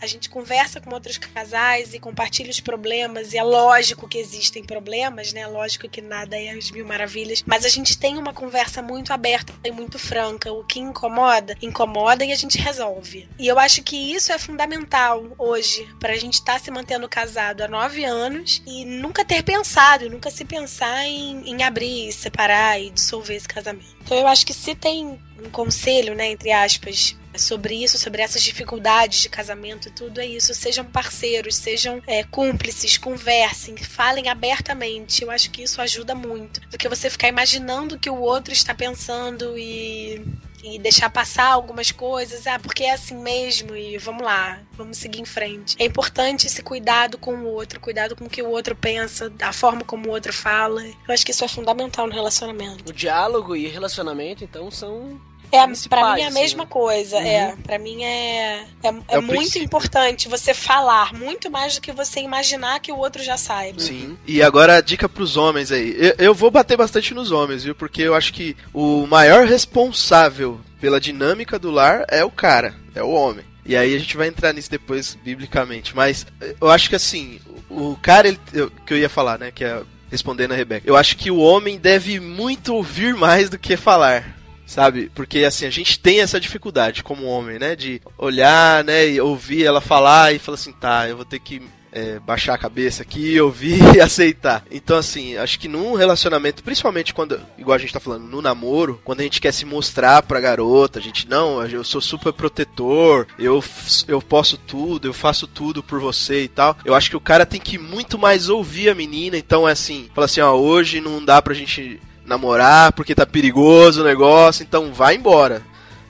[0.00, 4.64] a gente conversa com outros casais e compartilha os problemas, e é lógico que existem
[4.64, 5.46] problemas, né?
[5.46, 9.52] Lógico que nada é as mil maravilhas, mas a gente tem uma conversa muito aberta
[9.64, 10.52] e muito franca.
[10.52, 13.28] O que incomoda, incomoda e a gente resolve.
[13.38, 17.08] E eu acho que isso é fundamental hoje, para a gente estar tá se mantendo
[17.08, 22.80] casado há nove anos e nunca ter pensado, nunca se pensar em, em abrir, separar
[22.80, 23.96] e dissolver esse casamento.
[24.02, 28.42] Então eu acho que se tem um conselho, né, entre aspas, sobre isso, sobre essas
[28.42, 30.52] dificuldades de casamento e tudo, é isso.
[30.54, 35.22] Sejam parceiros, sejam é, cúmplices, conversem, falem abertamente.
[35.22, 36.60] Eu acho que isso ajuda muito.
[36.68, 40.24] Do que você ficar imaginando o que o outro está pensando e
[40.62, 45.20] e deixar passar algumas coisas, ah, porque é assim mesmo e vamos lá, vamos seguir
[45.20, 45.76] em frente.
[45.78, 49.52] É importante esse cuidado com o outro, cuidado com o que o outro pensa, a
[49.52, 50.84] forma como o outro fala.
[50.84, 52.88] Eu acho que isso é fundamental no relacionamento.
[52.88, 56.70] O diálogo e relacionamento, então, são é, pra mim é a mesma né?
[56.70, 57.16] coisa.
[57.16, 57.26] É, uhum.
[57.26, 59.64] É, pra mim é, é, é, é muito princípio.
[59.64, 63.80] importante você falar muito mais do que você imaginar que o outro já saiba.
[63.80, 64.16] Sim.
[64.26, 65.94] E agora a dica pros homens aí.
[65.98, 67.74] Eu, eu vou bater bastante nos homens, viu?
[67.74, 73.02] Porque eu acho que o maior responsável pela dinâmica do lar é o cara, é
[73.02, 73.44] o homem.
[73.64, 75.94] E aí a gente vai entrar nisso depois biblicamente.
[75.94, 76.26] Mas
[76.60, 79.50] eu acho que assim, o cara ele, eu, que eu ia falar, né?
[79.50, 80.88] Que é respondendo a Rebeca.
[80.88, 84.37] Eu acho que o homem deve muito ouvir mais do que falar
[84.68, 85.10] sabe?
[85.14, 87.74] Porque assim, a gente tem essa dificuldade como homem, né?
[87.74, 89.08] De olhar, né?
[89.08, 92.58] E ouvir ela falar e falar assim, tá, eu vou ter que é, baixar a
[92.58, 94.62] cabeça aqui, ouvir e aceitar.
[94.70, 99.00] Então, assim, acho que num relacionamento, principalmente quando, igual a gente tá falando, no namoro,
[99.04, 103.26] quando a gente quer se mostrar pra garota, a gente, não, eu sou super protetor,
[103.38, 103.64] eu,
[104.06, 106.76] eu posso tudo, eu faço tudo por você e tal.
[106.84, 110.10] Eu acho que o cara tem que muito mais ouvir a menina, então é assim,
[110.14, 111.98] fala assim, ó, hoje não dá pra gente
[112.28, 115.62] namorar porque tá perigoso o negócio, então vai embora.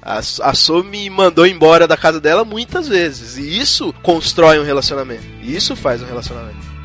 [0.02, 3.36] A, a So me mandou embora da casa dela muitas vezes.
[3.36, 5.24] E isso constrói um relacionamento.
[5.42, 6.77] Isso faz um relacionamento.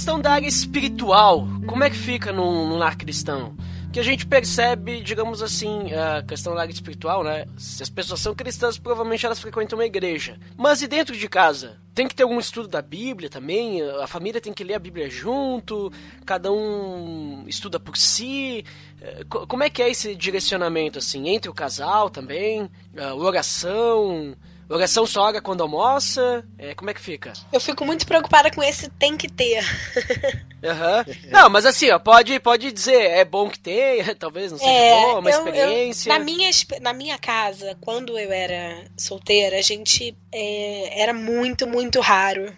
[0.00, 3.54] Questão da área espiritual, como é que fica no, lar cristão?
[3.92, 7.44] que a gente percebe, digamos assim, a questão da área espiritual, né?
[7.58, 10.38] Se as pessoas são cristãs, provavelmente elas frequentam uma igreja.
[10.56, 11.76] Mas e dentro de casa?
[11.92, 13.82] Tem que ter algum estudo da Bíblia também?
[14.00, 15.92] A família tem que ler a Bíblia junto?
[16.24, 18.64] Cada um estuda por si?
[19.02, 22.70] Eh, como é que é esse direcionamento, assim, entre o casal também?
[23.18, 24.36] Oração?
[24.70, 26.44] Oração só ora quando almoça?
[26.56, 27.32] É, como é que fica?
[27.52, 29.64] Eu fico muito preocupada com esse tem que ter.
[30.60, 31.30] Uhum.
[31.30, 34.90] Não, mas assim, ó, pode, pode dizer, é bom que tenha, talvez não seja é,
[34.90, 36.10] bom, uma eu, experiência.
[36.10, 36.50] Eu, na, minha,
[36.82, 42.54] na minha casa, quando eu era solteira, a gente é, era muito, muito raro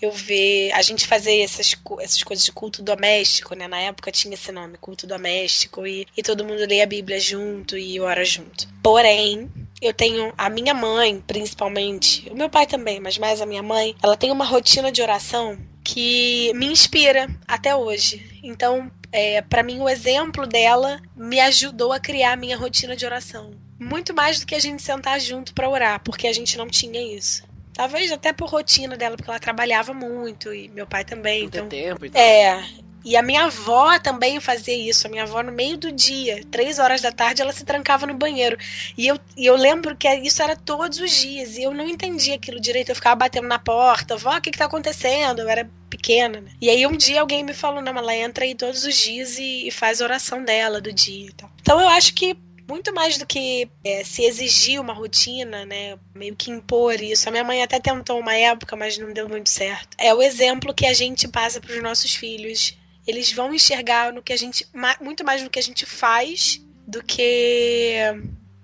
[0.00, 3.68] eu ver a gente fazer essas, essas coisas de culto doméstico, né?
[3.68, 7.78] Na época tinha esse nome, culto doméstico, e, e todo mundo lê a Bíblia junto
[7.78, 8.66] e ora junto.
[8.82, 9.48] Porém,
[9.82, 13.96] eu tenho a minha mãe, principalmente, o meu pai também, mas mais a minha mãe,
[14.00, 18.24] ela tem uma rotina de oração que me inspira até hoje.
[18.44, 23.04] Então, é, para mim, o exemplo dela me ajudou a criar a minha rotina de
[23.04, 23.50] oração.
[23.78, 27.02] Muito mais do que a gente sentar junto para orar, porque a gente não tinha
[27.02, 27.42] isso.
[27.74, 31.44] Talvez até por rotina dela, porque ela trabalhava muito e meu pai também.
[31.44, 32.20] então, tempo, então.
[32.20, 32.64] É.
[33.04, 35.06] E a minha avó também fazia isso.
[35.06, 38.14] A minha avó, no meio do dia, três horas da tarde, ela se trancava no
[38.14, 38.56] banheiro.
[38.96, 41.56] E eu, e eu lembro que isso era todos os dias.
[41.56, 42.90] E eu não entendia aquilo direito.
[42.90, 44.16] Eu ficava batendo na porta.
[44.16, 45.40] Vó, o que, que tá acontecendo?
[45.40, 46.50] Eu era pequena, né?
[46.60, 49.68] E aí um dia alguém me falou: não, ela entra aí todos os dias e,
[49.68, 51.50] e faz a oração dela do dia e tal.
[51.60, 52.36] Então eu acho que
[52.68, 55.98] muito mais do que é, se exigir uma rotina, né?
[56.14, 57.28] Meio que impor isso.
[57.28, 59.94] A minha mãe até tentou uma época, mas não deu muito certo.
[59.98, 62.76] É o exemplo que a gente passa para os nossos filhos.
[63.06, 64.66] Eles vão enxergar no que a gente
[65.00, 67.96] muito mais no que a gente faz do que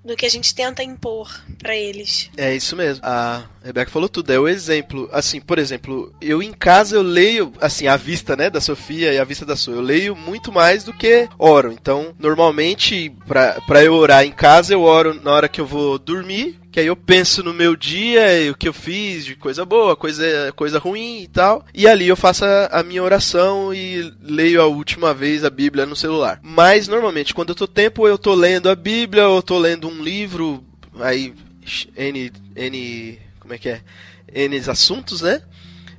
[0.05, 2.31] do que a gente tenta impor para eles.
[2.37, 3.05] É isso mesmo.
[3.05, 5.09] A Rebeca falou tudo, é o exemplo.
[5.13, 9.19] Assim, por exemplo, eu em casa eu leio, assim, a vista, né, da Sofia e
[9.19, 11.73] a vista da sua, eu leio muito mais do que oro.
[11.73, 16.59] Então, normalmente, para eu orar em casa, eu oro na hora que eu vou dormir,
[16.79, 19.97] que aí eu penso no meu dia e o que eu fiz de coisa boa,
[19.97, 21.65] coisa, coisa ruim e tal.
[21.75, 25.85] E ali eu faço a, a, minha oração e leio a última vez a Bíblia
[25.85, 26.39] no celular.
[26.41, 30.01] Mas normalmente quando eu tô tempo eu tô lendo a Bíblia ou tô lendo um
[30.01, 30.65] livro,
[31.01, 31.35] aí
[31.97, 33.81] N, N como é que é?
[34.33, 35.43] N assuntos, né?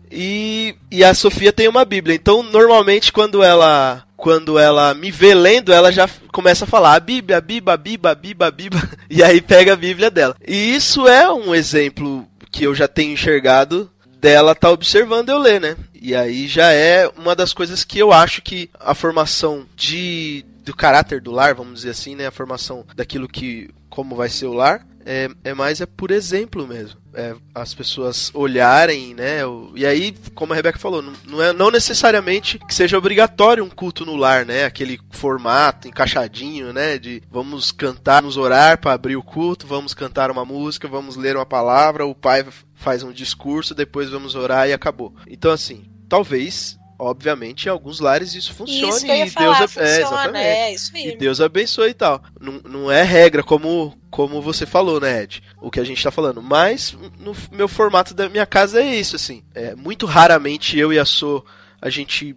[0.09, 2.15] E, e a Sofia tem uma Bíblia.
[2.15, 6.99] Então, normalmente, quando ela quando ela me vê lendo, ela já começa a falar a
[6.99, 10.35] Bíblia, a Bíblia, a Bíblia, a Bíblia, a Bíblia, e aí pega a Bíblia dela.
[10.45, 15.61] E isso é um exemplo que eu já tenho enxergado dela tá observando eu ler,
[15.61, 15.77] né?
[15.93, 20.75] E aí já é uma das coisas que eu acho que a formação de do
[20.75, 22.27] caráter do lar, vamos dizer assim, né?
[22.27, 26.67] A formação daquilo que como vai ser o lar, é, é mais é por exemplo
[26.67, 26.99] mesmo.
[27.19, 29.39] É, as pessoas olharem, né?
[29.75, 34.05] E aí, como a Rebeca falou, não, é não necessariamente que seja obrigatório um culto
[34.05, 34.63] no lar, né?
[34.63, 36.97] Aquele formato encaixadinho, né?
[36.97, 41.35] De vamos cantar, nos orar para abrir o culto, vamos cantar uma música, vamos ler
[41.35, 45.13] uma palavra, o pai faz um discurso, depois vamos orar e acabou.
[45.27, 50.01] Então, assim, talvez obviamente, em alguns lares isso funcione isso e falar, Deus funciona, é,
[50.01, 50.45] exatamente.
[50.45, 52.21] É, isso E Deus abençoe e tal.
[52.39, 55.41] Não, não é regra como como você falou, né, Ed?
[55.61, 56.41] O que a gente tá falando.
[56.41, 59.43] Mas no meu formato da minha casa é isso, assim.
[59.55, 61.45] É, muito raramente eu e a So
[61.81, 62.35] a gente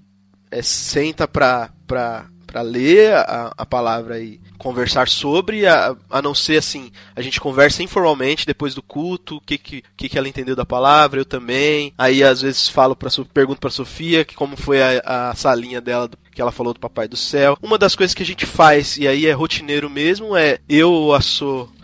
[0.50, 6.34] é, senta pra, pra, pra ler a, a palavra e conversar sobre, a, a não
[6.34, 10.54] ser assim, a gente conversa informalmente depois do culto, o que, que, que ela entendeu
[10.54, 11.94] da palavra, eu também.
[11.96, 16.10] Aí às vezes falo para pergunto para Sofia que como foi a, a salinha dela
[16.30, 17.56] que ela falou do Papai do Céu.
[17.62, 21.20] Uma das coisas que a gente faz, e aí é rotineiro mesmo, é eu a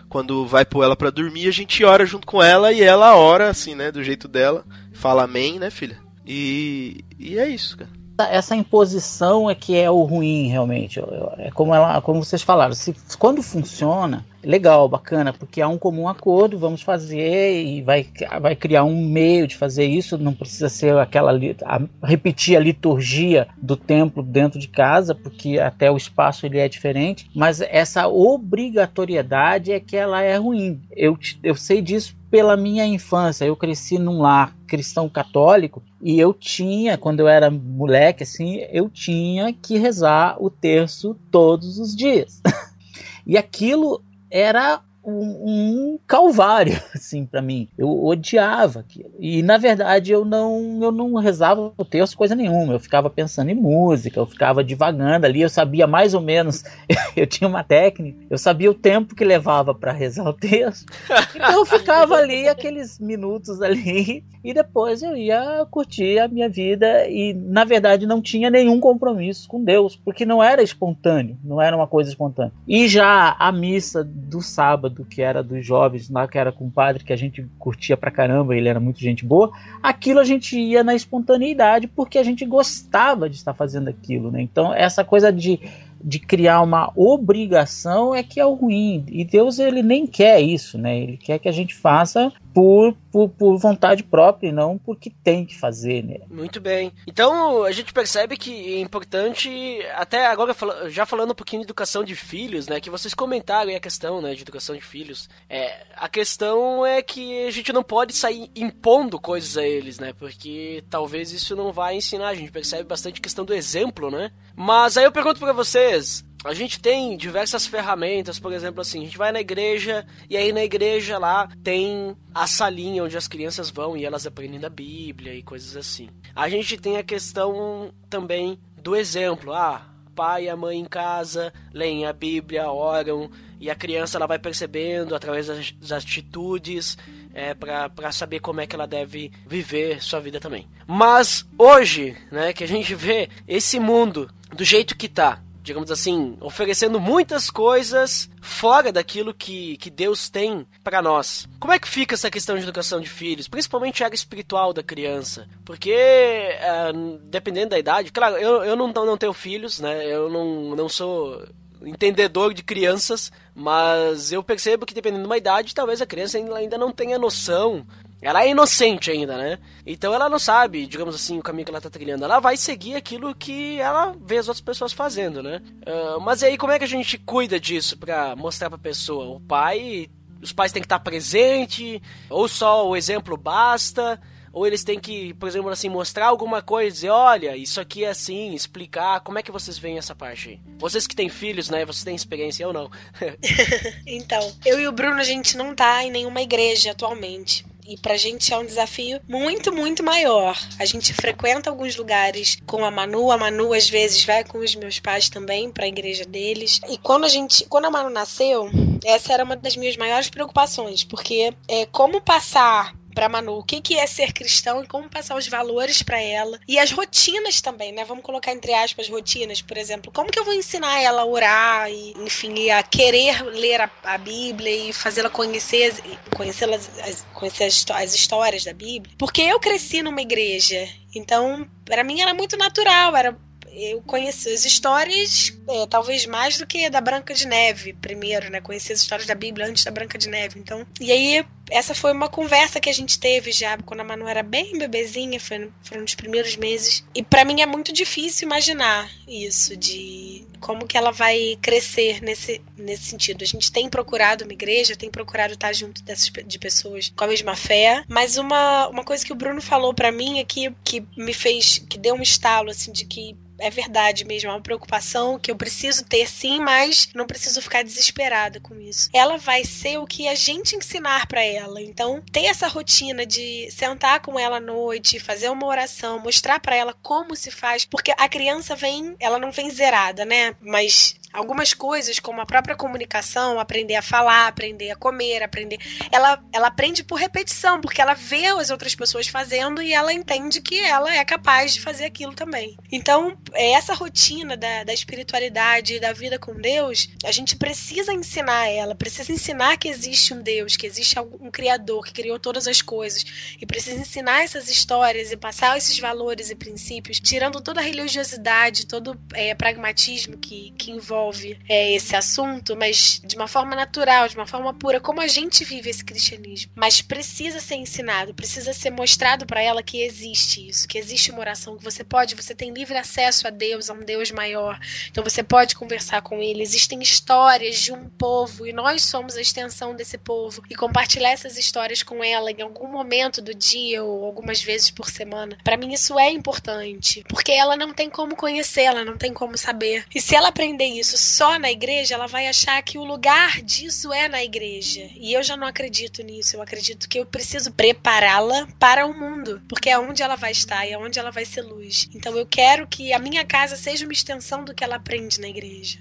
[0.07, 3.49] quando vai pôr ela para dormir, a gente ora junto com ela e ela ora
[3.49, 5.97] assim, né, do jeito dela, fala amém, né, filha?
[6.25, 10.99] E, e é isso, cara essa imposição é que é o ruim realmente.
[11.37, 16.07] É como ela, como vocês falaram, se quando funciona, legal, bacana, porque há um comum
[16.07, 18.07] acordo, vamos fazer e vai,
[18.41, 21.31] vai criar um meio de fazer isso, não precisa ser aquela
[21.65, 26.67] a, repetir a liturgia do templo dentro de casa, porque até o espaço ele é
[26.67, 30.81] diferente, mas essa obrigatoriedade é que ela é ruim.
[30.95, 33.45] Eu, eu sei disso pela minha infância.
[33.45, 38.89] Eu cresci num lar cristão católico e eu tinha, quando eu era moleque assim, eu
[38.89, 42.41] tinha que rezar o terço todos os dias.
[43.25, 47.67] e aquilo era um, um calvário, assim, para mim.
[47.77, 49.11] Eu odiava aquilo.
[49.19, 52.73] E na verdade eu não, eu não rezava o texto coisa nenhuma.
[52.73, 55.41] Eu ficava pensando em música, eu ficava divagando ali.
[55.41, 56.63] Eu sabia mais ou menos,
[57.15, 60.91] eu tinha uma técnica, eu sabia o tempo que levava para rezar o texto.
[61.35, 67.07] Então eu ficava ali aqueles minutos ali e depois eu ia curtir a minha vida
[67.07, 71.75] e na verdade não tinha nenhum compromisso com Deus, porque não era espontâneo, não era
[71.75, 72.53] uma coisa espontânea.
[72.67, 76.71] E já a missa do sábado, que era dos jovens, lá que era com o
[76.71, 80.59] padre, que a gente curtia pra caramba, ele era muito gente boa, aquilo a gente
[80.59, 84.41] ia na espontaneidade porque a gente gostava de estar fazendo aquilo, né?
[84.41, 85.59] Então essa coisa de
[86.01, 89.03] de criar uma obrigação é que é o ruim.
[89.09, 90.97] E Deus ele nem quer isso, né?
[90.97, 95.45] Ele quer que a gente faça por, por, por, vontade própria e não porque tem
[95.45, 96.17] que fazer, né?
[96.29, 96.91] Muito bem.
[97.07, 99.49] Então a gente percebe que é importante,
[99.95, 100.53] até agora
[100.89, 102.81] já falando um pouquinho de educação de filhos, né?
[102.81, 104.33] Que vocês comentaram a questão, né?
[104.33, 105.29] De educação de filhos.
[105.49, 110.11] É, a questão é que a gente não pode sair impondo coisas a eles, né?
[110.11, 112.27] Porque talvez isso não vai ensinar.
[112.27, 114.31] A gente percebe bastante a questão do exemplo, né?
[114.53, 119.05] Mas aí eu pergunto para vocês, a gente tem diversas ferramentas, por exemplo, assim, a
[119.05, 123.69] gente vai na igreja e aí na igreja lá tem a salinha onde as crianças
[123.69, 126.09] vão e elas aprendem da Bíblia e coisas assim.
[126.33, 131.53] A gente tem a questão também do exemplo, ah, pai e a mãe em casa
[131.73, 136.97] leem a Bíblia, oram e a criança ela vai percebendo através das atitudes
[137.33, 140.67] é, para saber como é que ela deve viver sua vida também.
[140.87, 146.37] Mas hoje, né, que a gente vê esse mundo do jeito que tá, digamos assim,
[146.41, 151.47] oferecendo muitas coisas fora daquilo que, que Deus tem para nós.
[151.59, 154.83] Como é que fica essa questão de educação de filhos, principalmente a área espiritual da
[154.83, 155.47] criança?
[155.65, 160.05] Porque, uh, dependendo da idade, claro, eu, eu não, não tenho filhos, né?
[160.05, 161.43] Eu não, não sou
[161.81, 166.77] entendedor de crianças, mas eu percebo que dependendo de uma idade, talvez a criança ainda
[166.77, 167.85] não tenha noção
[168.21, 169.59] ela é inocente ainda, né?
[169.85, 172.25] Então ela não sabe, digamos assim, o caminho que ela tá trilhando.
[172.25, 175.61] Ela vai seguir aquilo que ela vê as outras pessoas fazendo, né?
[175.87, 179.35] Uh, mas aí como é que a gente cuida disso pra mostrar pra pessoa?
[179.35, 180.09] O pai.
[180.41, 184.17] Os pais têm que estar presente, ou só o exemplo basta,
[184.53, 188.09] ou eles têm que, por exemplo, assim, mostrar alguma coisa, dizer, olha, isso aqui é
[188.09, 190.59] assim, explicar, como é que vocês veem essa parte aí?
[190.77, 192.89] Vocês que têm filhos, né, vocês têm experiência, ou não?
[194.07, 197.65] então, eu e o Bruno, a gente não tá em nenhuma igreja atualmente.
[197.89, 200.55] E pra gente é um desafio muito, muito maior.
[200.77, 204.75] A gente frequenta alguns lugares com a Manu, a Manu às vezes vai com os
[204.75, 206.79] meus pais também para a igreja deles.
[206.87, 208.69] E quando a gente, quando a Manu nasceu,
[209.03, 213.81] essa era uma das minhas maiores preocupações, porque é como passar para Manu o que,
[213.81, 216.57] que é ser cristão e como passar os valores para ela.
[216.65, 218.05] E as rotinas também, né?
[218.05, 220.09] Vamos colocar entre aspas rotinas, por exemplo.
[220.09, 224.17] Como que eu vou ensinar ela a orar e, enfim, a querer ler a, a
[224.17, 225.93] Bíblia e fazê-la conhecer,
[226.33, 229.13] conhecer, as, conhecer as, as histórias da Bíblia?
[229.17, 233.37] Porque eu cresci numa igreja, então para mim era muito natural, era
[233.73, 238.61] eu conheci as histórias, é, talvez mais do que da Branca de Neve, primeiro, né?
[238.61, 240.59] Conheci as histórias da Bíblia antes da Branca de Neve.
[240.59, 244.27] Então, e aí, essa foi uma conversa que a gente teve já quando a Manu
[244.27, 247.05] era bem bebezinha, foi, foram nos primeiros meses.
[247.15, 252.61] E para mim é muito difícil imaginar isso, de como que ela vai crescer nesse,
[252.77, 253.43] nesse sentido.
[253.43, 257.27] A gente tem procurado uma igreja, tem procurado estar junto dessas, de pessoas com a
[257.27, 261.33] mesma fé, mas uma, uma coisa que o Bruno falou para mim aqui, que me
[261.33, 265.51] fez, que deu um estalo, assim, de que é verdade mesmo, é uma preocupação que
[265.51, 269.09] eu preciso ter sim, mas não preciso ficar desesperada com isso.
[269.13, 271.81] Ela vai ser o que a gente ensinar para ela.
[271.81, 276.75] Então, ter essa rotina de sentar com ela à noite, fazer uma oração, mostrar para
[276.75, 280.55] ela como se faz, porque a criança vem, ela não vem zerada, né?
[280.61, 285.79] Mas algumas coisas, como a própria comunicação, aprender a falar, aprender a comer, aprender.
[286.11, 290.61] Ela, ela aprende por repetição, porque ela vê as outras pessoas fazendo e ela entende
[290.61, 292.75] que ela é capaz de fazer aquilo também.
[292.91, 298.95] Então, essa rotina da, da espiritualidade da vida com Deus, a gente precisa ensinar ela,
[298.95, 303.25] precisa ensinar que existe um Deus, que existe um Criador que criou todas as coisas,
[303.59, 308.85] e precisa ensinar essas histórias e passar esses valores e princípios, tirando toda a religiosidade,
[308.85, 314.35] todo é, pragmatismo que, que envolve é, esse assunto, mas de uma forma natural, de
[314.35, 316.71] uma forma pura, como a gente vive esse cristianismo.
[316.75, 321.39] Mas precisa ser ensinado, precisa ser mostrado para ela que existe isso, que existe uma
[321.39, 324.79] oração, que você pode, você tem livre acesso acesso a Deus, a um Deus maior.
[325.09, 326.61] Então você pode conversar com ele.
[326.61, 330.61] Existem histórias de um povo e nós somos a extensão desse povo.
[330.69, 335.09] E compartilhar essas histórias com ela em algum momento do dia ou algumas vezes por
[335.09, 339.33] semana, para mim isso é importante, porque ela não tem como conhecer, ela não tem
[339.33, 340.05] como saber.
[340.13, 344.11] E se ela aprender isso só na igreja, ela vai achar que o lugar disso
[344.11, 345.09] é na igreja.
[345.15, 346.55] E eu já não acredito nisso.
[346.55, 350.85] Eu acredito que eu preciso prepará-la para o mundo, porque é onde ela vai estar
[350.85, 352.09] e é onde ela vai ser luz.
[352.13, 355.47] Então eu quero que a minha casa seja uma extensão do que ela aprende na
[355.47, 355.99] igreja.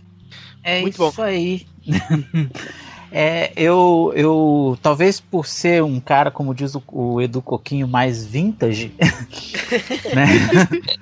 [0.62, 1.22] É Muito isso bom.
[1.22, 1.66] aí.
[3.10, 8.26] É, eu, eu, talvez por ser um cara, como diz o, o Edu Coquinho, mais
[8.26, 8.92] vintage,
[10.14, 10.26] né?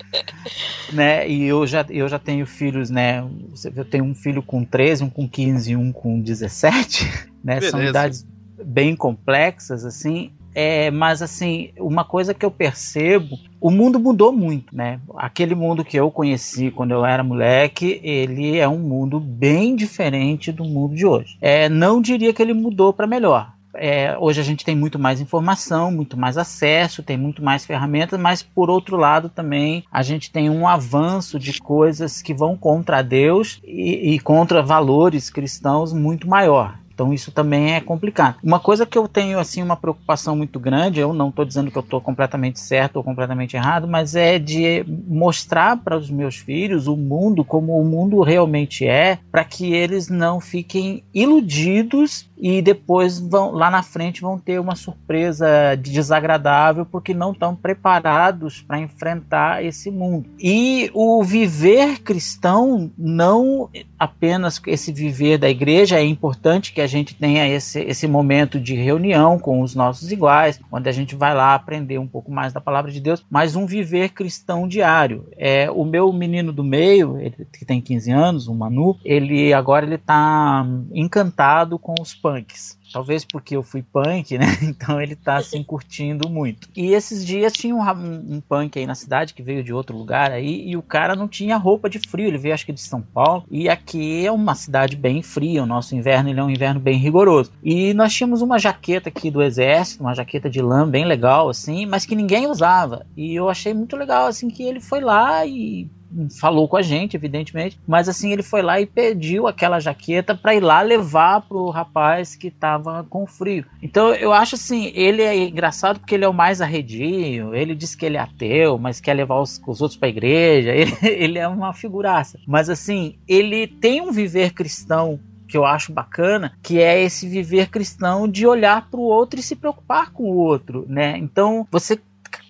[0.92, 1.28] né?
[1.28, 3.26] E eu já, eu já tenho filhos, né?
[3.74, 7.60] Eu tenho um filho com 13, um com 15 e um com 17, né?
[7.60, 7.90] São Beleza.
[7.90, 8.26] idades
[8.64, 10.30] bem complexas, assim.
[10.54, 15.00] É, mas assim, uma coisa que eu percebo, o mundo mudou muito, né?
[15.16, 20.52] Aquele mundo que eu conheci quando eu era moleque, ele é um mundo bem diferente
[20.52, 21.36] do mundo de hoje.
[21.40, 23.56] É, não diria que ele mudou para melhor.
[23.78, 28.18] É, hoje a gente tem muito mais informação, muito mais acesso, tem muito mais ferramentas,
[28.18, 33.02] mas por outro lado também a gente tem um avanço de coisas que vão contra
[33.02, 36.78] Deus e, e contra valores cristãos muito maior.
[36.96, 38.38] Então isso também é complicado.
[38.42, 41.76] Uma coisa que eu tenho assim uma preocupação muito grande, eu não estou dizendo que
[41.76, 46.86] eu estou completamente certo ou completamente errado, mas é de mostrar para os meus filhos
[46.86, 53.18] o mundo como o mundo realmente é, para que eles não fiquem iludidos e depois
[53.18, 59.64] vão lá na frente vão ter uma surpresa desagradável porque não estão preparados para enfrentar
[59.64, 60.28] esse mundo.
[60.38, 63.68] E o viver cristão não
[63.98, 68.74] apenas esse viver da igreja é importante que a gente tenha esse, esse momento de
[68.74, 72.60] reunião com os nossos iguais, onde a gente vai lá aprender um pouco mais da
[72.60, 75.28] palavra de Deus, mas um viver cristão diário.
[75.36, 79.86] É o meu menino do meio, ele que tem 15 anos, o Manu, ele agora
[79.86, 82.78] ele tá encantado com os punks.
[82.96, 84.46] Talvez porque eu fui punk, né?
[84.62, 86.66] Então ele tá assim curtindo muito.
[86.74, 90.30] E esses dias tinha um, um, punk aí na cidade que veio de outro lugar
[90.30, 92.26] aí e o cara não tinha roupa de frio.
[92.26, 95.62] Ele veio acho que de São Paulo e aqui é uma cidade bem fria.
[95.62, 97.52] O nosso inverno ele é um inverno bem rigoroso.
[97.62, 101.84] E nós tínhamos uma jaqueta aqui do exército, uma jaqueta de lã bem legal assim,
[101.84, 103.04] mas que ninguém usava.
[103.14, 105.90] E eu achei muito legal assim que ele foi lá e
[106.38, 110.54] falou com a gente, evidentemente, mas assim ele foi lá e pediu aquela jaqueta para
[110.54, 113.64] ir lá levar pro rapaz que tava com frio.
[113.82, 117.94] Então eu acho assim, ele é engraçado porque ele é o mais arredio, ele diz
[117.94, 121.48] que ele é ateu, mas quer levar os, os outros para igreja, ele, ele é
[121.48, 122.38] uma figuraça.
[122.46, 127.68] Mas assim, ele tem um viver cristão que eu acho bacana, que é esse viver
[127.68, 131.16] cristão de olhar para o outro e se preocupar com o outro, né?
[131.16, 131.98] Então, você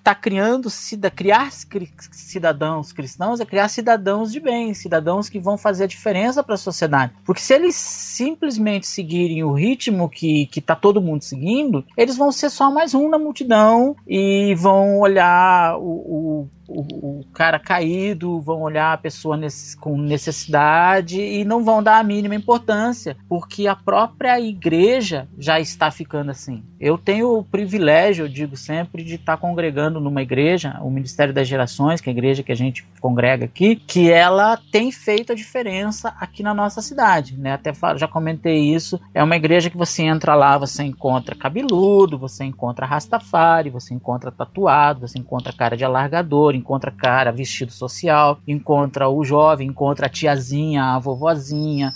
[0.07, 0.69] está criando,
[1.17, 6.55] criar cidadãos cristãos é criar cidadãos de bem, cidadãos que vão fazer a diferença para
[6.55, 7.13] a sociedade.
[7.25, 12.51] Porque se eles simplesmente seguirem o ritmo que está todo mundo seguindo, eles vão ser
[12.51, 18.63] só mais um na multidão e vão olhar o, o o, o, cara caído, vão
[18.63, 23.77] olhar a pessoa nesse, com necessidade e não vão dar a mínima importância, porque a
[23.77, 26.63] própria igreja já está ficando assim.
[26.81, 31.49] Eu tenho o privilégio, eu digo sempre, de estar congregando numa igreja, o Ministério das
[31.49, 35.37] Gerações, que é a igreja que a gente congrega aqui, que ela tem feito a
[35.37, 37.53] diferença aqui na nossa cidade, né?
[37.53, 39.01] Até já comentei isso.
[39.15, 44.31] É uma igreja que você entra lá, você encontra cabeludo, você encontra rastafari, você encontra
[44.31, 50.11] tatuado, você encontra cara de alargador, encontra cara vestido social, encontra o jovem, encontra a
[50.11, 51.93] tiazinha, a vovozinha,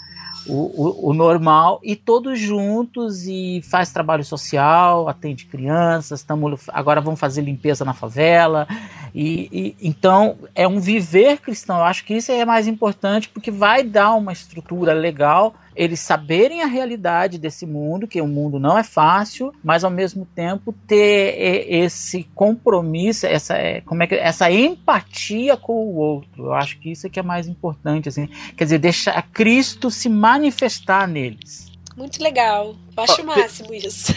[0.46, 7.00] o, o, o, normal, e todos juntos e faz trabalho social, atende crianças, tamo, agora
[7.00, 8.66] vamos fazer limpeza na favela.
[9.14, 11.78] E, e, então é um viver cristão.
[11.78, 16.62] Eu acho que isso é mais importante porque vai dar uma estrutura legal eles saberem
[16.62, 21.36] a realidade desse mundo, que o mundo não é fácil, mas ao mesmo tempo ter
[21.68, 23.54] esse compromisso, essa,
[23.84, 26.46] como é que, essa empatia com o outro.
[26.46, 28.28] Eu acho que isso é que é mais importante, assim.
[28.56, 31.69] Quer dizer, deixar Cristo se manifestar neles.
[32.00, 32.74] Muito legal.
[32.96, 34.14] Eu acho o máximo isso.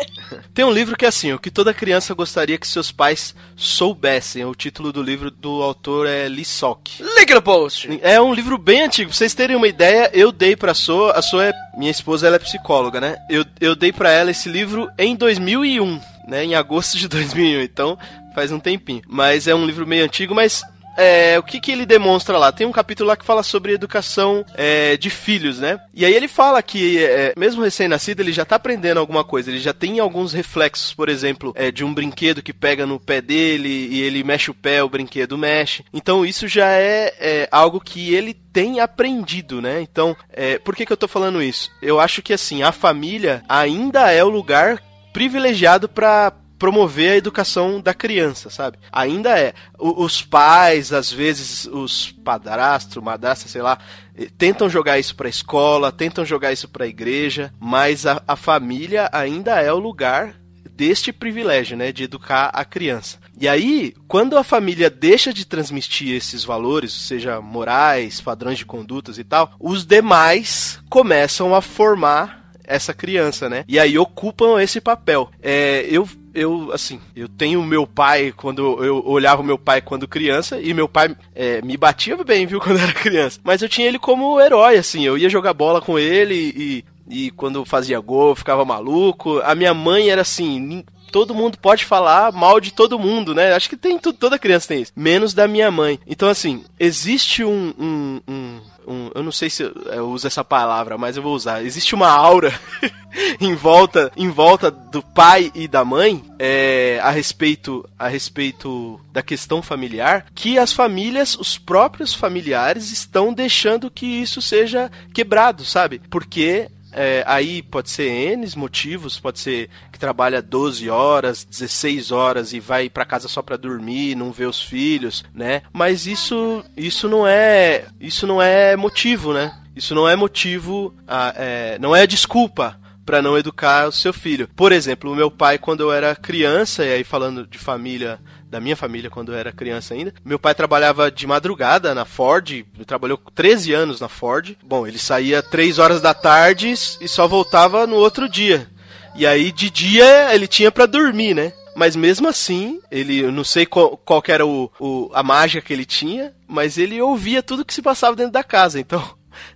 [0.54, 4.42] Tem um livro que é assim, o que toda criança gostaria que seus pais soubessem.
[4.46, 7.02] O título do livro do autor é Lee Sok.
[7.02, 8.00] Link no post.
[8.00, 9.10] É um livro bem antigo.
[9.10, 12.36] Pra vocês terem uma ideia, eu dei pra Soa, a Soa é minha esposa, ela
[12.36, 13.18] é psicóloga, né?
[13.28, 16.42] Eu, eu dei pra ela esse livro em 2001, né?
[16.42, 17.60] Em agosto de 2001.
[17.60, 17.98] Então,
[18.34, 19.02] faz um tempinho.
[19.06, 20.64] Mas é um livro meio antigo, mas
[20.96, 22.50] é, o que, que ele demonstra lá?
[22.50, 25.78] Tem um capítulo lá que fala sobre educação é, de filhos, né?
[25.94, 29.58] E aí ele fala que, é, mesmo recém-nascido, ele já tá aprendendo alguma coisa, ele
[29.58, 33.88] já tem alguns reflexos, por exemplo, é, de um brinquedo que pega no pé dele
[33.90, 35.84] e ele mexe o pé, o brinquedo mexe.
[35.92, 39.82] Então isso já é, é algo que ele tem aprendido, né?
[39.82, 41.70] Então, é, por que, que eu tô falando isso?
[41.82, 44.82] Eu acho que assim, a família ainda é o lugar
[45.12, 48.78] privilegiado para promover a educação da criança, sabe?
[48.90, 49.54] Ainda é.
[49.78, 53.78] O, os pais, às vezes, os padrasto, madrasta, sei lá,
[54.16, 59.08] eh, tentam jogar isso pra escola, tentam jogar isso pra igreja, mas a, a família
[59.12, 60.34] ainda é o lugar
[60.76, 63.18] deste privilégio, né, de educar a criança.
[63.38, 69.18] E aí, quando a família deixa de transmitir esses valores, seja morais, padrões de condutas
[69.18, 73.64] e tal, os demais começam a formar essa criança, né?
[73.68, 75.30] E aí ocupam esse papel.
[75.42, 80.60] É, eu eu, assim, eu tenho meu pai quando eu olhava meu pai quando criança
[80.60, 83.40] e meu pai é, me batia bem, viu, quando era criança.
[83.42, 87.30] Mas eu tinha ele como herói, assim, eu ia jogar bola com ele e, e
[87.32, 89.40] quando fazia gol ficava maluco.
[89.44, 93.54] A minha mãe era assim, todo mundo pode falar mal de todo mundo, né?
[93.54, 95.98] Acho que tem toda criança tem isso, menos da minha mãe.
[96.06, 100.96] Então assim, existe um, um, um um, eu não sei se eu uso essa palavra,
[100.96, 101.64] mas eu vou usar.
[101.64, 102.52] Existe uma aura
[103.40, 109.22] em volta em volta do pai e da mãe é, a respeito a respeito da
[109.22, 116.00] questão familiar que as famílias, os próprios familiares estão deixando que isso seja quebrado, sabe?
[116.10, 122.52] Porque é, aí pode ser N motivos, pode ser que trabalha 12 horas, 16 horas
[122.52, 125.62] e vai para casa só para dormir, não vê os filhos, né?
[125.72, 129.54] Mas isso, isso não é, isso não é motivo, né?
[129.74, 134.48] Isso não é motivo, a, é, não é desculpa para não educar o seu filho.
[134.56, 138.18] Por exemplo, o meu pai quando eu era criança, e aí falando de família
[138.48, 140.14] da minha família quando eu era criança ainda.
[140.24, 144.56] Meu pai trabalhava de madrugada na Ford, trabalhou 13 anos na Ford.
[144.64, 148.68] Bom, ele saía 3 horas da tarde e só voltava no outro dia.
[149.14, 151.52] E aí de dia ele tinha para dormir, né?
[151.74, 155.72] Mas mesmo assim, ele, eu não sei qual, qual era o, o, a mágica que
[155.72, 158.80] ele tinha, mas ele ouvia tudo que se passava dentro da casa.
[158.80, 159.02] Então,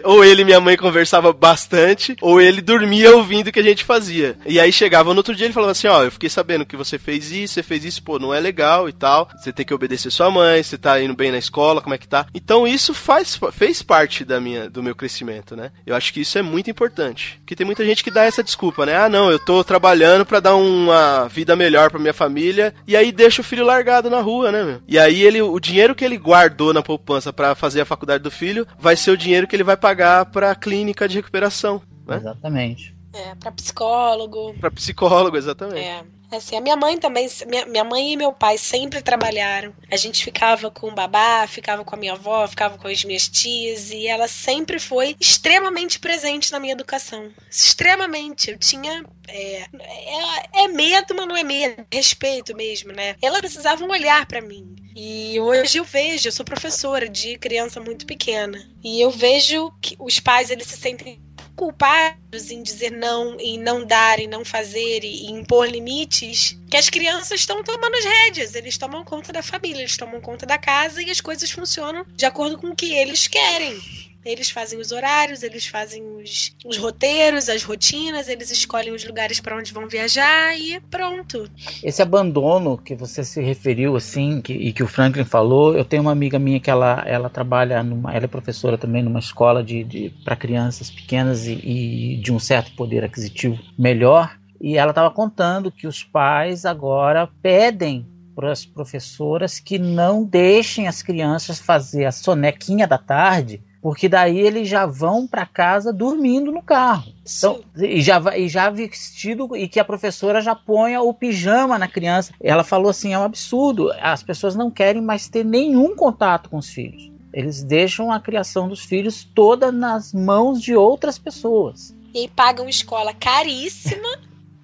[0.03, 3.83] ou ele e minha mãe conversava bastante, ou ele dormia ouvindo o que a gente
[3.83, 4.37] fazia.
[4.45, 6.97] E aí chegava no outro dia ele falava assim: Ó, eu fiquei sabendo que você
[6.97, 9.29] fez isso, você fez isso, pô, não é legal e tal.
[9.37, 12.07] Você tem que obedecer sua mãe, você tá indo bem na escola, como é que
[12.07, 12.27] tá?
[12.33, 15.71] Então isso faz, fez parte da minha, do meu crescimento, né?
[15.85, 17.37] Eu acho que isso é muito importante.
[17.39, 18.95] Porque tem muita gente que dá essa desculpa, né?
[18.95, 23.11] Ah, não, eu tô trabalhando para dar uma vida melhor para minha família, e aí
[23.11, 24.81] deixa o filho largado na rua, né, meu?
[24.87, 28.31] E aí ele, o dinheiro que ele guardou na poupança para fazer a faculdade do
[28.31, 31.81] filho, vai ser o dinheiro que ele vai pagar para a clínica de recuperação.
[32.05, 32.17] Né?
[32.17, 32.95] Exatamente.
[33.13, 34.53] É, para psicólogo.
[34.59, 35.79] Para psicólogo, exatamente.
[35.79, 36.03] É.
[36.31, 39.73] Assim, a minha mãe também, minha, minha mãe e meu pai sempre trabalharam.
[39.89, 43.29] A gente ficava com o babá, ficava com a minha avó, ficava com as minhas
[43.29, 47.31] tias e ela sempre foi extremamente presente na minha educação.
[47.49, 48.51] Extremamente.
[48.51, 49.05] Eu tinha.
[49.29, 53.15] É, é, é medo, mas não é medo, é respeito mesmo, né?
[53.21, 54.75] Ela precisava olhar para mim.
[54.95, 58.57] E hoje eu vejo, eu sou professora de criança muito pequena.
[58.83, 61.21] E eu vejo que os pais eles se sentem
[61.57, 66.87] culpados em dizer não, em não dar, em não fazer, e impor limites, que as
[66.87, 71.01] crianças estão tomando as rédeas, eles tomam conta da família, eles tomam conta da casa
[71.01, 74.06] e as coisas funcionam de acordo com o que eles querem.
[74.27, 79.39] Eles fazem os horários, eles fazem os, os roteiros, as rotinas, eles escolhem os lugares
[79.39, 81.49] para onde vão viajar e pronto.
[81.81, 86.01] Esse abandono que você se referiu assim, que, e que o Franklin falou, eu tenho
[86.01, 89.83] uma amiga minha que ela, ela trabalha numa, ela é professora também numa escola de,
[89.85, 94.37] de para crianças pequenas e, e de um certo poder aquisitivo melhor.
[94.59, 98.05] E ela estava contando que os pais agora pedem
[98.35, 104.39] para as professoras que não deixem as crianças fazer a sonequinha da tarde porque daí
[104.39, 107.11] eles já vão para casa dormindo no carro.
[107.23, 111.87] Então, e já, e já vestido e que a professora já ponha o pijama na
[111.87, 112.33] criança.
[112.41, 113.91] Ela falou assim: é um absurdo.
[114.01, 117.11] As pessoas não querem mais ter nenhum contato com os filhos.
[117.33, 121.95] Eles deixam a criação dos filhos toda nas mãos de outras pessoas.
[122.13, 124.07] E pagam escola caríssima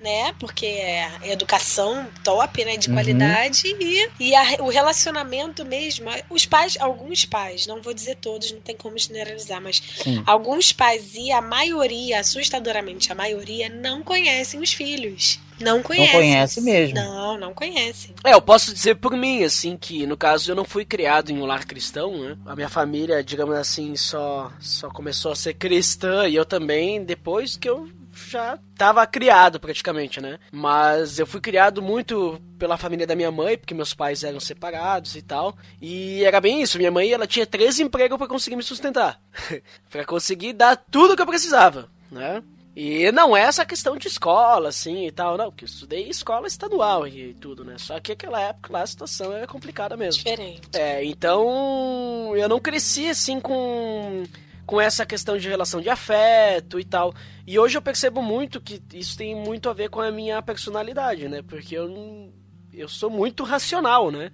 [0.04, 0.34] né?
[0.38, 2.78] Porque é educação top, né?
[2.78, 2.95] De uhum.
[2.95, 6.10] qualidade e, e a, o relacionamento mesmo.
[6.30, 10.22] Os pais, alguns pais, não vou dizer todos, não tem como generalizar, mas Sim.
[10.26, 15.39] alguns pais e a maioria, assustadoramente a maioria, não conhecem os filhos.
[15.60, 16.12] Não conhece.
[16.12, 16.95] Não conhece mesmo.
[16.95, 18.14] Não, não conhece.
[18.24, 21.38] É, eu posso dizer por mim, assim, que no caso eu não fui criado em
[21.38, 22.38] um lar cristão, né?
[22.45, 27.56] A minha família, digamos assim, só, só começou a ser cristã e eu também depois
[27.56, 27.88] que eu
[28.34, 30.40] já estava criado praticamente, né?
[30.52, 35.16] Mas eu fui criado muito pela família da minha mãe, porque meus pais eram separados
[35.16, 35.56] e tal.
[35.82, 39.20] E era bem isso, minha mãe ela tinha três empregos para conseguir me sustentar,
[39.90, 42.44] para conseguir dar tudo que eu precisava, né?
[42.76, 46.48] E não é essa questão de escola, assim, e tal, não, porque eu estudei escola
[46.48, 47.76] estadual e tudo, né?
[47.78, 50.24] Só que aquela época lá a situação era complicada mesmo.
[50.24, 50.62] Diferente.
[50.74, 54.24] É, então eu não cresci assim com,
[54.66, 57.14] com essa questão de relação de afeto e tal.
[57.45, 61.28] E hoje eu percebo muito que isso tem muito a ver com a minha personalidade,
[61.28, 61.41] né?
[61.41, 62.32] Porque eu,
[62.72, 64.32] eu sou muito racional, né?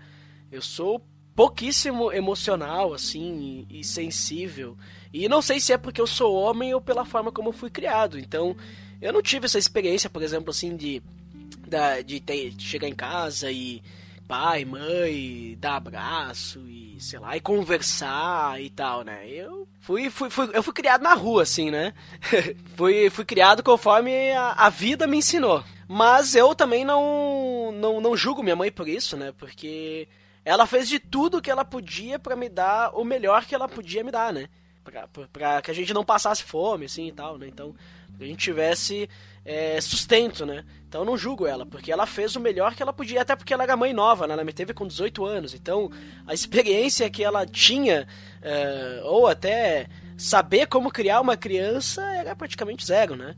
[0.51, 1.03] Eu sou
[1.35, 4.77] pouquíssimo emocional, assim, e, e sensível.
[5.13, 7.69] E não sei se é porque eu sou homem ou pela forma como eu fui
[7.69, 8.19] criado.
[8.19, 8.55] Então,
[9.01, 11.01] eu não tive essa experiência, por exemplo, assim, de,
[12.05, 13.81] de, ter, de chegar em casa e
[14.29, 19.27] pai, mãe, dar abraço e, sei lá, e conversar e tal, né?
[19.27, 21.95] Eu fui, fui, fui, eu fui criado na rua, assim, né?
[22.77, 25.63] fui, fui criado conforme a, a vida me ensinou.
[25.87, 29.33] Mas eu também não, não, não julgo minha mãe por isso, né?
[29.35, 30.07] Porque
[30.45, 34.03] ela fez de tudo que ela podia para me dar o melhor que ela podia
[34.03, 34.47] me dar, né?
[34.83, 37.47] Pra, pra, que a gente não passasse fome, assim e tal, né?
[37.47, 37.73] Então,
[38.15, 39.09] que a gente tivesse
[39.43, 40.63] é, sustento, né?
[40.89, 43.53] Então eu não julgo ela, porque ela fez o melhor que ela podia, até porque
[43.53, 44.33] ela era mãe nova, né?
[44.33, 45.53] Ela me teve com 18 anos.
[45.53, 45.91] Então,
[46.25, 48.07] a experiência que ela tinha,
[48.41, 49.87] é, ou até
[50.17, 53.35] saber como criar uma criança, era praticamente zero, né?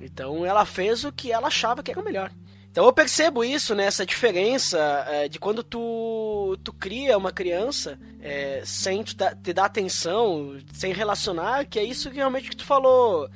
[0.00, 2.30] Então ela fez o que ela achava que era o melhor.
[2.70, 4.78] Então eu percebo isso, né, essa diferença
[5.08, 10.56] é, de quando tu, tu cria uma criança é, sem te dar, te dar atenção,
[10.72, 13.28] sem relacionar, que é isso que realmente que tu falou.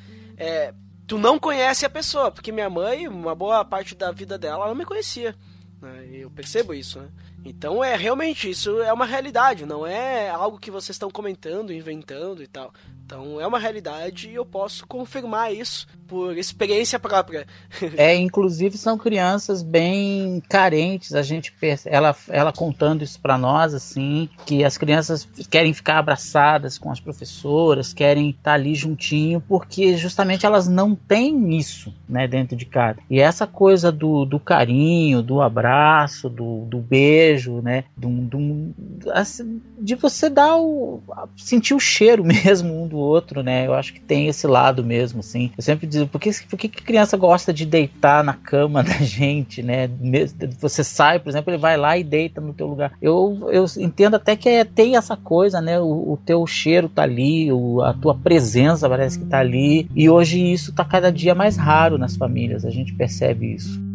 [1.11, 4.69] Tu não conhece a pessoa, porque minha mãe, uma boa parte da vida dela, ela
[4.69, 5.35] não me conhecia.
[5.83, 7.09] Né, eu percebo isso, né?
[7.45, 12.45] Então é realmente isso é uma realidade, não é algo que vocês estão comentando, inventando
[12.45, 12.73] e tal.
[13.11, 17.45] Então é uma realidade e eu posso confirmar isso por experiência própria.
[17.97, 21.53] é, inclusive são crianças bem carentes, a gente
[21.87, 27.01] ela ela contando isso para nós assim, que as crianças querem ficar abraçadas com as
[27.01, 32.65] professoras, querem estar tá ali juntinho, porque justamente elas não têm isso, né, dentro de
[32.65, 32.99] casa.
[33.11, 38.75] E essa coisa do, do carinho, do abraço, do, do beijo, né, do, do
[39.13, 41.03] assim, de você dar o
[41.37, 43.67] sentir o cheiro mesmo um do outro, né?
[43.67, 45.51] Eu acho que tem esse lado mesmo, assim.
[45.57, 49.63] Eu sempre digo, por que, por que criança gosta de deitar na cama da gente,
[49.63, 49.89] né?
[50.61, 52.93] Você sai, por exemplo, ele vai lá e deita no teu lugar.
[53.01, 55.81] Eu, eu entendo até que é, tem essa coisa, né?
[55.81, 59.89] O, o teu cheiro tá ali, o, a tua presença parece que tá ali.
[59.95, 63.90] E hoje isso tá cada dia mais raro nas famílias, a gente percebe isso.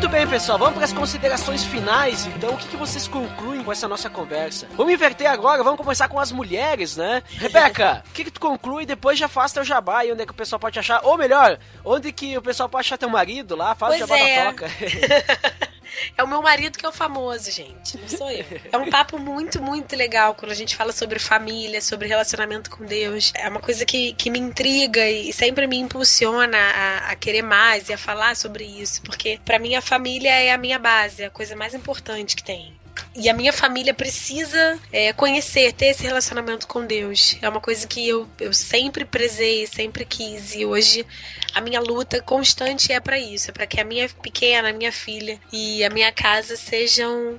[0.00, 2.24] Muito bem, pessoal, vamos para as considerações finais.
[2.28, 4.66] Então, o que, que vocês concluem com essa nossa conversa?
[4.74, 7.22] Vamos inverter agora, vamos começar com as mulheres, né?
[7.36, 8.86] Rebeca, o que, que tu conclui?
[8.86, 11.02] Depois já faz teu jabá e onde é que o pessoal pode achar?
[11.04, 13.74] Ou melhor, onde que o pessoal pode achar teu marido lá?
[13.74, 14.36] Faz pois o jabá é.
[14.36, 14.70] da toca.
[16.16, 17.98] É o meu marido que é o famoso, gente.
[17.98, 18.44] Não sou eu.
[18.72, 22.84] É um papo muito, muito legal quando a gente fala sobre família, sobre relacionamento com
[22.84, 23.32] Deus.
[23.34, 27.88] É uma coisa que, que me intriga e sempre me impulsiona a, a querer mais
[27.88, 29.02] e a falar sobre isso.
[29.02, 32.42] Porque para mim a família é a minha base, é a coisa mais importante que
[32.42, 32.79] tem.
[33.14, 37.36] E a minha família precisa é, conhecer, ter esse relacionamento com Deus.
[37.42, 40.54] É uma coisa que eu, eu sempre prezei, sempre quis.
[40.54, 41.06] E hoje
[41.54, 44.92] a minha luta constante é para isso, é para que a minha pequena, a minha
[44.92, 47.38] filha e a minha casa sejam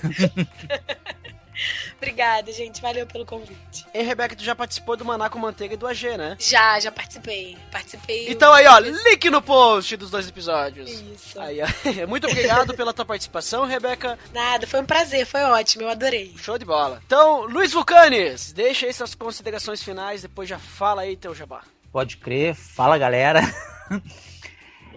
[1.98, 2.82] Obrigada, gente.
[2.82, 3.86] Valeu pelo convite.
[3.94, 6.36] E Rebeca, tu já participou do Maná com Manteiga e do AG, né?
[6.40, 7.58] Já, já participei.
[7.72, 8.30] Participei.
[8.30, 10.90] Então aí, ó, link no post dos dois episódios.
[10.90, 11.40] Isso.
[11.40, 11.68] Aí, ó.
[12.08, 14.18] Muito obrigado pela tua participação, Rebeca.
[14.34, 16.34] Nada, foi um prazer, foi ótimo, eu adorei.
[16.38, 17.02] Show de bola.
[17.06, 21.62] Então, Luiz Vulcanes, deixa aí suas considerações finais, depois já fala aí teu jabá.
[21.92, 23.42] Pode crer, fala galera.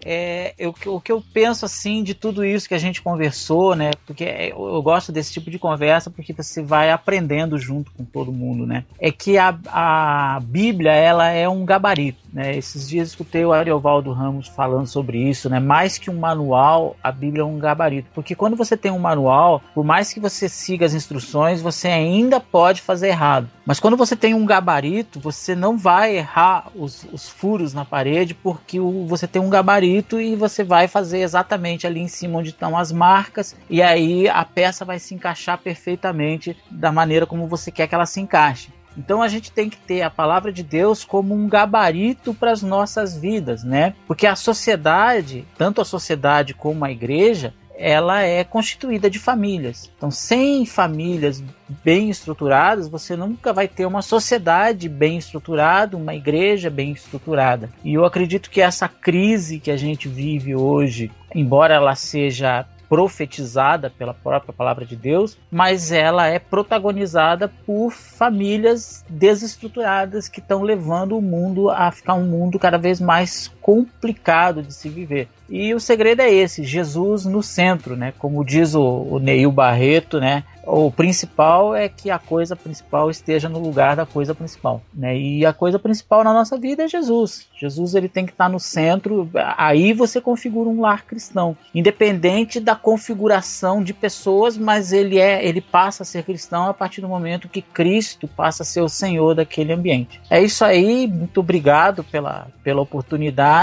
[0.05, 3.93] é, eu, o que eu penso assim de tudo isso que a gente conversou, né?
[4.07, 8.31] Porque eu, eu, gosto desse tipo de conversa porque você vai aprendendo junto com todo
[8.31, 8.85] mundo, né?
[9.01, 12.55] É que a, a Bíblia ela é um gabarito, né?
[12.55, 15.59] Esses dias escutei o Ariovaldo Ramos falando sobre isso, né?
[15.59, 19.63] Mais que um manual, a Bíblia é um gabarito, porque quando você tem um manual,
[19.75, 23.49] por mais que você siga as instruções, você ainda pode fazer errado.
[23.65, 28.35] Mas quando você tem um gabarito, você não vai errar os, os furos na parede
[28.35, 32.51] porque o, você tem um gabarito e você vai fazer exatamente ali em cima onde
[32.51, 37.71] estão as marcas e aí a peça vai se encaixar perfeitamente da maneira como você
[37.71, 38.73] quer que ela se encaixe.
[38.97, 42.63] Então a gente tem que ter a palavra de Deus como um gabarito para as
[42.63, 43.95] nossas vidas, né?
[44.07, 49.91] Porque a sociedade, tanto a sociedade como a igreja, ela é constituída de famílias.
[49.97, 51.43] Então, sem famílias
[51.83, 57.69] bem estruturadas, você nunca vai ter uma sociedade bem estruturada, uma igreja bem estruturada.
[57.83, 63.91] E eu acredito que essa crise que a gente vive hoje, embora ela seja profetizada
[63.91, 71.17] pela própria palavra de Deus, mas ela é protagonizada por famílias desestruturadas que estão levando
[71.17, 75.27] o mundo a ficar um mundo cada vez mais complicado de se viver.
[75.49, 78.13] E o segredo é esse, Jesus no centro, né?
[78.19, 80.45] Como diz o, o Neil Barreto, né?
[80.67, 85.17] O principal é que a coisa principal esteja no lugar da coisa principal, né?
[85.17, 87.47] E a coisa principal na nossa vida é Jesus.
[87.59, 89.29] Jesus ele tem que estar no centro.
[89.59, 95.61] Aí você configura um lar cristão, independente da configuração de pessoas, mas ele é, ele
[95.61, 99.35] passa a ser cristão a partir do momento que Cristo passa a ser o Senhor
[99.35, 100.21] daquele ambiente.
[100.31, 101.07] É isso aí.
[101.07, 103.54] Muito obrigado pela, pela oportunidade.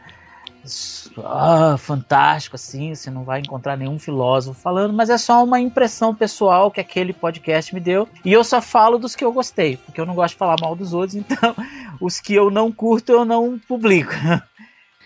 [1.25, 6.15] ah, fantástico assim, você não vai encontrar nenhum filósofo falando, mas é só uma impressão
[6.15, 8.09] pessoal que aquele podcast me deu.
[8.25, 10.77] E eu só falo dos que eu gostei, porque eu não gosto de falar mal
[10.77, 11.57] dos outros, então
[12.01, 14.13] os que eu não curto eu não publico.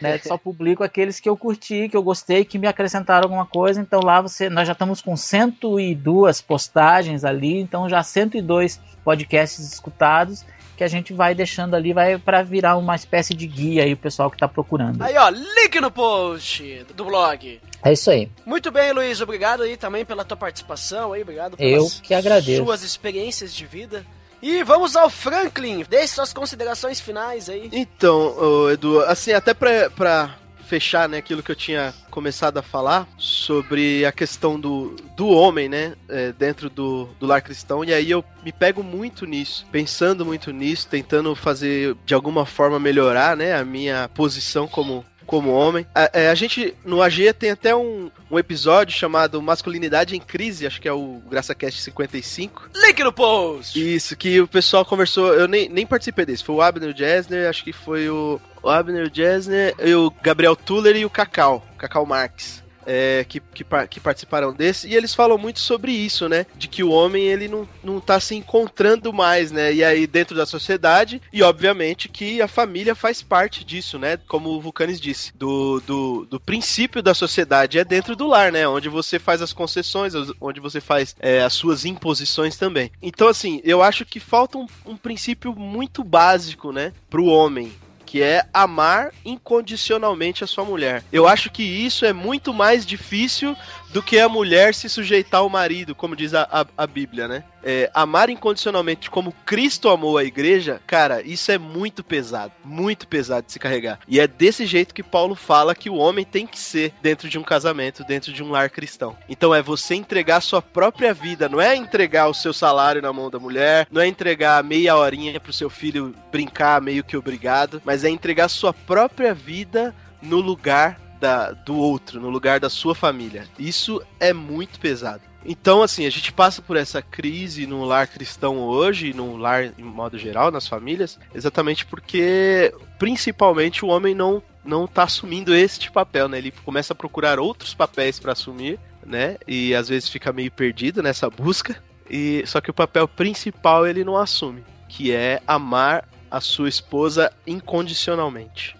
[0.00, 0.18] Né?
[0.18, 3.80] Só publico aqueles que eu curti, que eu gostei, que me acrescentaram alguma coisa.
[3.80, 10.44] Então lá você, nós já estamos com 102 postagens ali, então já 102 podcasts escutados
[10.76, 13.96] que a gente vai deixando ali, vai para virar uma espécie de guia aí o
[13.96, 15.02] pessoal que tá procurando.
[15.02, 17.60] Aí ó, link no post do blog.
[17.82, 18.28] É isso aí.
[18.44, 22.64] Muito bem, Luiz, obrigado aí também pela tua participação aí, obrigado pelas Eu que agradeço.
[22.64, 24.04] suas experiências de vida.
[24.44, 25.86] E vamos ao Franklin.
[25.88, 27.70] Deixe suas considerações finais aí.
[27.72, 33.08] Então, Edu, assim, até pra, pra fechar né, aquilo que eu tinha começado a falar
[33.16, 38.10] sobre a questão do, do homem, né, é, dentro do, do lar cristão, e aí
[38.10, 43.56] eu me pego muito nisso, pensando muito nisso, tentando fazer de alguma forma melhorar, né,
[43.56, 45.04] a minha posição como
[45.34, 45.84] como homem.
[45.92, 50.64] A, é, a, gente, no AG, tem até um, um episódio chamado Masculinidade em Crise,
[50.64, 52.70] acho que é o GraçaCast 55.
[52.72, 53.94] Link no post!
[53.96, 57.64] Isso, que o pessoal conversou, eu nem, nem participei desse, foi o Abner Jesner, acho
[57.64, 63.24] que foi o, o Abner Jesner, o Gabriel Tuller e o Cacau, Cacau Marques é,
[63.28, 66.46] que, que, que, participaram desse, e eles falam muito sobre isso, né?
[66.56, 69.72] De que o homem ele não, não tá se encontrando mais, né?
[69.72, 74.18] E aí dentro da sociedade, e obviamente que a família faz parte disso, né?
[74.28, 78.66] Como o Vulcanes disse, do, do, do princípio da sociedade é dentro do lar, né?
[78.66, 82.90] Onde você faz as concessões, onde você faz é, as suas imposições também.
[83.02, 86.92] Então, assim, eu acho que falta um, um princípio muito básico, né?
[87.08, 87.72] Pro homem,
[88.14, 91.02] que é amar incondicionalmente a sua mulher.
[91.12, 93.56] Eu acho que isso é muito mais difícil
[93.94, 97.44] do que a mulher se sujeitar ao marido, como diz a, a, a Bíblia, né?
[97.64, 103.46] é, amar incondicionalmente como Cristo amou a igreja, cara, isso é muito pesado, muito pesado
[103.46, 103.98] de se carregar.
[104.06, 107.38] E é desse jeito que Paulo fala que o homem tem que ser dentro de
[107.38, 109.16] um casamento, dentro de um lar cristão.
[109.28, 113.30] Então é você entregar sua própria vida, não é entregar o seu salário na mão
[113.30, 118.04] da mulher, não é entregar meia horinha pro seu filho brincar meio que obrigado, mas
[118.04, 123.48] é entregar sua própria vida no lugar da, do outro, no lugar da sua família.
[123.58, 125.22] Isso é muito pesado.
[125.42, 129.82] Então, assim, a gente passa por essa crise no lar cristão hoje, no lar em
[129.82, 136.26] modo geral, nas famílias, exatamente porque, principalmente, o homem não não tá assumindo este papel,
[136.26, 136.38] né?
[136.38, 139.36] Ele começa a procurar outros papéis para assumir, né?
[139.46, 141.82] E às vezes fica meio perdido nessa busca.
[142.08, 147.30] E só que o papel principal ele não assume, que é amar a sua esposa
[147.46, 148.74] incondicionalmente.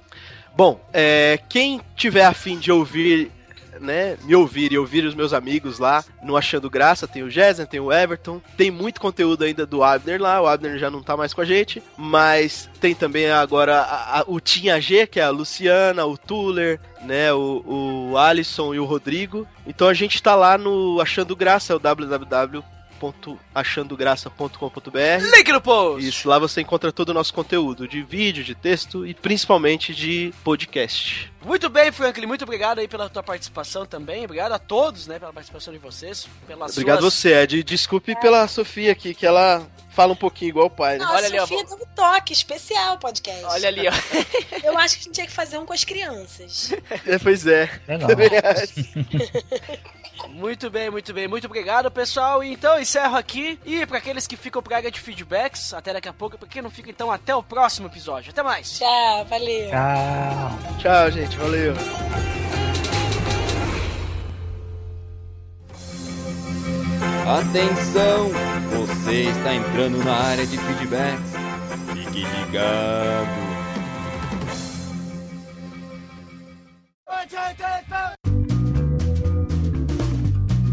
[0.57, 3.31] Bom, é, quem tiver afim de ouvir
[3.81, 7.09] né, me ouvir e ouvir os meus amigos lá no Achando Graça.
[7.09, 8.41] Tem o Jessen, tem o Everton.
[8.57, 10.41] Tem muito conteúdo ainda do Abner lá.
[10.41, 11.83] O Abner já não tá mais com a gente.
[11.97, 16.81] Mas tem também agora a, a, o Tinha G, que é a Luciana, o Tuller,
[17.03, 19.47] né, o, o Alisson e o Rodrigo.
[19.67, 22.63] Então a gente tá lá no Achando Graça, é o www
[23.55, 25.37] achandograça.com.br.
[25.37, 26.07] Link no post!
[26.07, 30.33] Isso, lá você encontra todo o nosso conteúdo de vídeo, de texto e principalmente de
[30.43, 31.33] podcast.
[31.45, 34.25] Muito bem, Franklin, muito obrigado aí pela tua participação também.
[34.25, 36.27] Obrigado a todos, né, pela participação de vocês.
[36.47, 37.15] Pelas obrigado suas...
[37.15, 37.63] você, Ed.
[37.63, 40.99] Desculpe pela Sofia aqui, que ela fala um pouquinho igual o pai.
[40.99, 41.05] Né?
[41.05, 41.77] Não, Olha a Sofia ali, ó.
[41.77, 43.45] deu um toque especial podcast.
[43.45, 43.93] Olha ali, ó.
[44.63, 46.73] Eu acho que a gente tinha que fazer um com as crianças.
[47.07, 47.69] É, pois é.
[47.87, 48.09] Legal.
[50.29, 51.29] Muito bem, muito bem.
[51.29, 52.43] Muito obrigado, pessoal.
[52.43, 53.59] Então encerro aqui.
[53.65, 56.39] E para aqueles que ficam praga de feedbacks, até daqui a pouco.
[56.39, 58.31] Para quem não fica, então, até o próximo episódio.
[58.31, 58.79] Até mais.
[58.79, 59.71] Tchau, valeu.
[59.71, 60.79] Tchau.
[60.79, 61.37] Tchau, gente.
[61.37, 61.75] Valeu.
[67.27, 68.31] Atenção!
[68.77, 71.33] Você está entrando na área de feedbacks.
[71.95, 73.45] Fique ligado.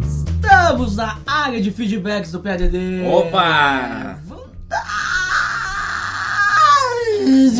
[0.03, 3.07] Estamos na área de feedbacks do PADD.
[3.07, 4.19] Opa!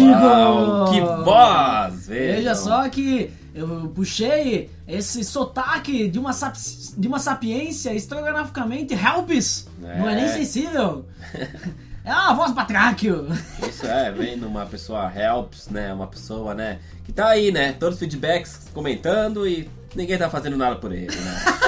[0.02, 2.08] Uau, que voz!
[2.08, 6.56] Veja só que eu puxei esse sotaque de uma, sap
[6.98, 9.68] de uma sapiência estrogonoficamente helps.
[9.84, 10.00] É.
[10.00, 11.06] Não é nem sensível.
[12.04, 13.28] É uma voz patráquio.
[13.62, 15.94] Isso é, vem numa pessoa helps, né?
[15.94, 16.80] Uma pessoa, né?
[17.04, 17.74] Que tá aí, né?
[17.74, 21.62] Todos os feedbacks comentando e ninguém tá fazendo nada por ele, né?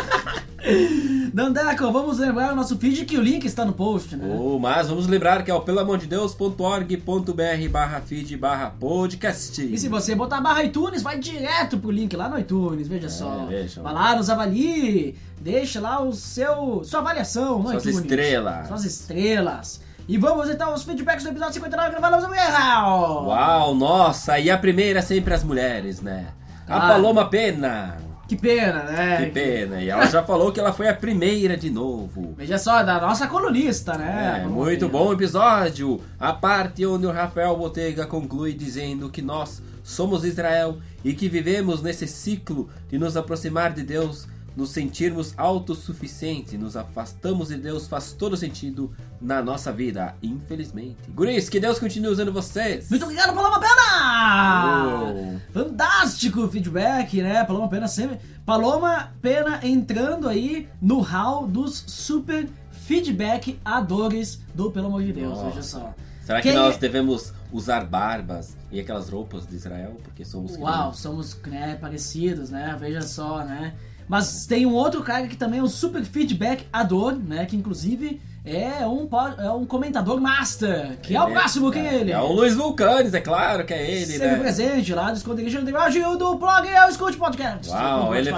[1.33, 4.33] Dandeco, vamos lembrar o nosso feed que o link está no post, né?
[4.39, 9.61] Oh, mas vamos lembrar que é o pelamordedeus.org.br barra feed barra podcast.
[9.61, 13.09] E se você botar barra iTunes, vai direto pro link lá no iTunes, veja é,
[13.09, 13.45] só.
[13.45, 13.81] Veja.
[13.81, 17.99] Vai lá, nos avalie, deixa lá o seu sua avaliação no Suas iTunes.
[17.99, 18.67] estrelas.
[18.67, 19.81] Suas estrelas.
[20.07, 24.57] E vamos então aos feedbacks do episódio 59 que falamos sobre Uau, nossa, e a
[24.57, 26.27] primeira é sempre as mulheres, né?
[26.67, 26.87] A ah.
[26.89, 28.12] Paloma Pena.
[28.27, 29.25] Que pena, né?
[29.25, 29.81] Que pena.
[29.81, 32.33] E ela já falou que ela foi a primeira de novo.
[32.37, 34.41] Veja só, da nossa colunista, né?
[34.43, 35.99] É, muito bom episódio.
[36.19, 41.81] A parte onde o Rafael Botega conclui dizendo que nós somos Israel e que vivemos
[41.81, 48.13] nesse ciclo de nos aproximar de Deus nos sentirmos autossuficientes, nos afastamos de Deus, faz
[48.13, 51.09] todo sentido na nossa vida, infelizmente.
[51.09, 52.89] Guris, que Deus continue usando vocês.
[52.89, 55.13] Muito obrigado, Paloma Pena!
[55.13, 55.53] Oh.
[55.53, 57.43] Fantástico feedback, né?
[57.43, 58.19] Paloma Pena sempre.
[58.45, 65.41] Paloma Pena entrando aí no hall dos super feedback adores do Pelo Amor de Deus,
[65.41, 65.93] veja só.
[66.23, 66.57] Será que Quem...
[66.57, 69.97] nós devemos usar barbas e aquelas roupas de Israel?
[70.03, 70.55] Porque somos.
[70.57, 72.75] Uau, somos né, parecidos, né?
[72.79, 73.73] Veja só, né?
[74.07, 77.45] Mas tem um outro cara que também é um super feedback ador, né?
[77.45, 79.07] Que inclusive é um,
[79.39, 80.99] é um comentador master.
[81.01, 82.11] Que é, é o próximo, quem é ele?
[82.11, 84.39] É o Luiz Vulcanes, é claro que é ele, Sempre né?
[84.39, 87.69] presente lá do Esconderijo Underground do blog Eu Escute Podcast.
[87.69, 88.31] Uau, ele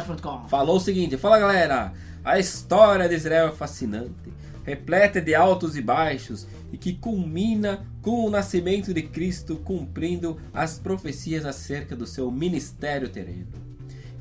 [0.47, 1.91] falou o seguinte, fala galera,
[2.23, 8.25] a história de Israel é fascinante, repleta de altos e baixos e que culmina com
[8.25, 13.64] o nascimento de Cristo cumprindo as profecias acerca do seu ministério terreno.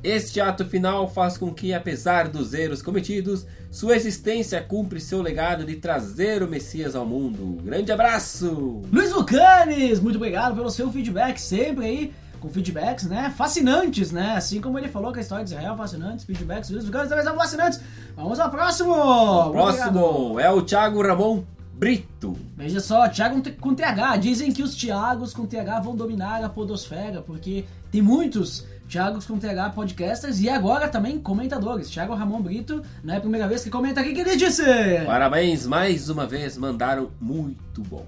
[0.05, 5.65] Este ato final faz com que, apesar dos erros cometidos, sua existência cumpre seu legado
[5.65, 7.59] de trazer o Messias ao mundo.
[7.63, 8.83] Grande abraço!
[8.91, 13.33] Luiz Vulcanes, muito obrigado pelo seu feedback, sempre aí com feedbacks, né?
[13.35, 14.35] Fascinantes, né?
[14.37, 17.25] Assim como ele falou que a história de Israel é fascinante, feedbacks, Luiz Vulcanes também
[17.25, 17.81] são fascinantes.
[18.15, 18.93] Vamos ao próximo!
[18.93, 21.43] O próximo é o Thiago Ramon
[21.73, 22.37] Brito.
[22.55, 24.17] Veja só, Thiago com TH.
[24.17, 29.37] Dizem que os Thiagos com TH vão dominar a podosfera, porque tem muitos Thiago com
[29.39, 31.89] TH Podcasters e agora também comentadores.
[31.89, 34.63] Thiago Ramon Brito, não é a primeira vez que comenta aqui que ele disse.
[35.05, 38.05] Parabéns, mais uma vez, mandaram muito bom.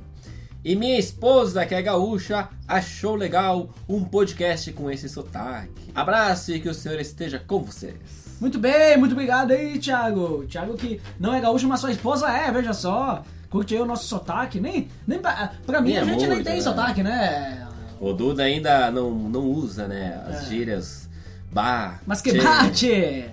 [0.63, 5.91] E minha esposa, que é gaúcha, achou legal um podcast com esse sotaque.
[5.95, 7.95] Abraço e que o Senhor esteja com vocês.
[8.39, 10.45] Muito bem, muito obrigado aí, Thiago.
[10.45, 13.23] Thiago que não é gaúcho, mas sua esposa é, veja só.
[13.49, 14.59] Curte aí o nosso sotaque.
[14.59, 16.61] Nem, nem pra, pra mim Nem a é gente nem tem né?
[16.61, 17.65] sotaque, né?
[17.99, 20.49] O Duda ainda não, não usa, né, as É.
[20.49, 21.09] gírias
[21.51, 22.01] bar.
[22.05, 23.25] Mas que bate!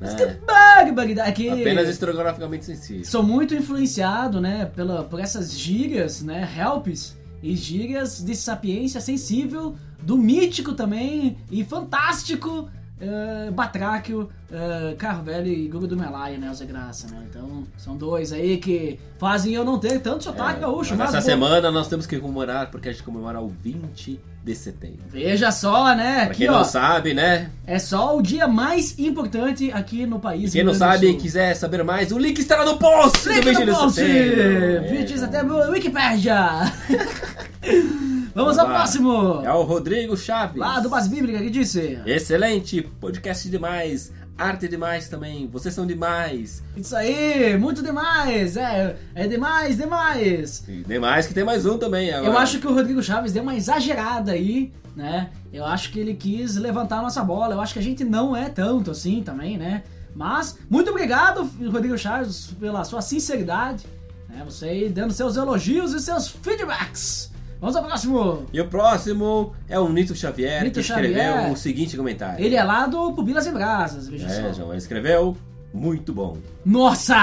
[0.00, 0.38] Mas que né?
[0.46, 1.28] barbaridade!
[1.28, 3.04] É que Apenas estrogonoficamente sensível.
[3.04, 9.74] sou muito influenciado, né, pela, por essas gírias, né, helps e gírias de sapiência sensível,
[10.02, 12.68] do mítico também e fantástico
[13.00, 17.24] eh, Batráquio, eh, Carro Velho e Gugu do Melaia, né, o Zé Graça, né?
[17.28, 21.08] Então, são dois aí que fazem eu não ter tanto sotaque gaúcho, mas...
[21.14, 24.98] Essa semana nós temos que comemorar, porque a gente comemora o 20 de setembro.
[25.08, 27.50] Veja só, né, Pra aqui, quem ó, não sabe, né?
[27.66, 30.52] é só o dia mais importante aqui no país.
[30.52, 33.58] Quem não sabe e quiser saber mais, o link estará no post Link do no
[33.58, 33.94] 20 de post!
[34.00, 34.90] setembro.
[34.90, 36.72] 20 de setembro, Wikipédia!
[38.34, 39.42] Vamos ao próximo!
[39.44, 40.56] É o Rodrigo Chaves.
[40.56, 41.98] Lá do Base Bíblica, que disse?
[42.06, 46.62] Excelente, podcast demais, arte demais também, vocês são demais.
[46.76, 48.56] Isso aí, muito demais!
[48.56, 50.64] É, é demais, demais!
[50.68, 52.32] E demais que tem mais um também agora.
[52.32, 55.30] Eu acho que o Rodrigo Chaves deu uma exagerada aí, né?
[55.52, 57.54] Eu acho que ele quis levantar a nossa bola.
[57.54, 59.82] Eu acho que a gente não é tanto assim também, né?
[60.14, 63.84] Mas, muito obrigado, Rodrigo Chaves, pela sua sinceridade,
[64.28, 64.42] né?
[64.44, 67.30] Você aí dando seus elogios e seus feedbacks.
[67.60, 68.46] Vamos ao próximo!
[68.52, 71.52] E o próximo é o Nito Xavier, Nito que escreveu Xavier.
[71.52, 72.42] o seguinte comentário.
[72.44, 74.40] Ele é lá do Pupilas e Brasas, veja só.
[74.48, 75.36] É, João, ele escreveu
[75.72, 76.38] muito bom.
[76.64, 77.16] Nossa!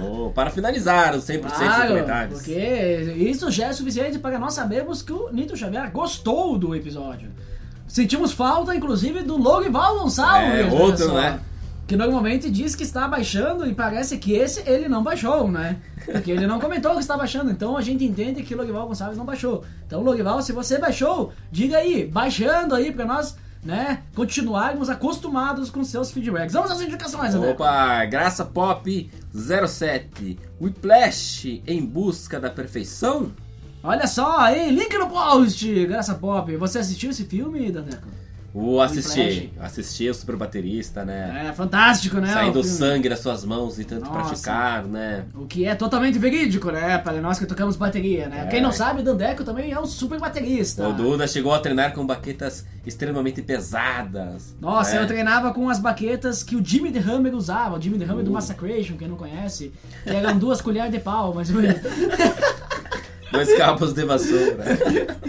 [0.00, 2.34] Oh, para finalizar os 100% dos Claro, comentários.
[2.38, 7.30] porque isso já é suficiente para nós sabermos que o Nito Xavier gostou do episódio.
[7.88, 10.60] Sentimos falta, inclusive, do Logival Gonçalves.
[10.60, 11.40] É, outro, só, né?
[11.88, 15.78] Que normalmente diz que está baixando e parece que esse ele não baixou, né?
[16.04, 19.16] Porque ele não comentou que está baixando, então a gente entende que o Logival Gonçalves
[19.16, 19.64] não baixou.
[19.86, 25.82] Então, Logival, se você baixou, diga aí, baixando aí para nós, né, continuarmos acostumados com
[25.82, 26.52] seus feedbacks.
[26.52, 27.52] Vamos às indicações, André.
[27.52, 30.38] Opa, Graça Pop 07.
[30.60, 33.32] Whiplash em busca da perfeição?
[33.82, 36.54] Olha só aí, link no post, Graça Pop.
[36.54, 38.17] Você assistiu esse filme, Dandeco?
[38.60, 39.20] O assisti.
[39.20, 39.50] Whiplash.
[39.60, 41.46] Assisti o super baterista, né?
[41.48, 42.32] É fantástico, né?
[42.32, 44.28] Saindo o sangue das suas mãos de tanto Nossa.
[44.28, 45.24] praticar, né?
[45.34, 46.98] O que é totalmente verídico, né?
[46.98, 48.44] Para nós que tocamos bateria, né?
[48.46, 48.50] É.
[48.50, 50.88] Quem não sabe, Dandeco também é um super baterista.
[50.88, 54.56] O Duda chegou a treinar com baquetas extremamente pesadas.
[54.60, 55.02] Nossa, né?
[55.02, 58.24] eu treinava com as baquetas que o Jimmy The Hammer usava, o Jimmy The Hammer
[58.24, 58.34] do Uh.
[58.34, 61.48] Massacration, quem não conhece, que eram duas colheres de pau, mas
[63.30, 64.64] Dois cabos de vassoura.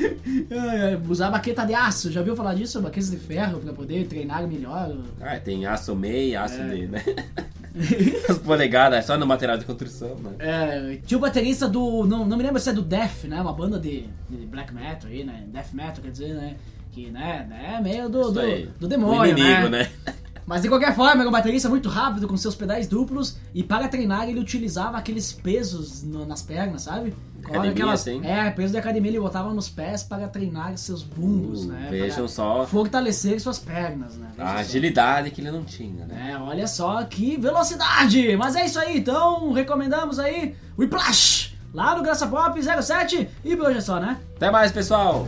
[1.08, 2.82] Usar baqueta de aço, já viu falar disso?
[2.82, 4.96] Baquetas de ferro para poder treinar melhor.
[5.22, 6.68] Ah, tem aço meio, aço É.
[6.76, 7.04] de, né?
[8.28, 10.32] As polegadas, só no material de construção, né?
[10.40, 12.06] É, tinha o baterista do.
[12.06, 13.40] Não, não me lembro se é do Death, né?
[13.42, 15.44] Uma banda de, de black metal aí, né?
[15.48, 16.56] Death metal, quer dizer, né?
[16.92, 17.48] Que, né?
[17.78, 19.84] É meio do, do, do O demônio, inimigo, né?
[20.06, 20.14] né?
[20.50, 23.88] Mas de qualquer forma, era um baterista muito rápido, com seus pedais duplos, e para
[23.88, 27.14] treinar ele utilizava aqueles pesos no- nas pernas, sabe?
[27.44, 28.08] Academia, Aquelas?
[28.08, 31.88] É, peso de academia ele botava nos pés para treinar seus bumbos, Uh, né?
[31.92, 32.66] vejam para só.
[32.66, 34.30] Fortalecer suas pernas, né?
[34.36, 34.60] Veja A só.
[34.62, 36.32] agilidade que ele não tinha, né?
[36.32, 38.36] É, olha só que velocidade!
[38.36, 43.56] Mas é isso aí, então recomendamos aí o Whiplash, lá no Graça Pop 07, e
[43.56, 44.18] por hoje é só, né?
[44.36, 45.28] Até mais, pessoal!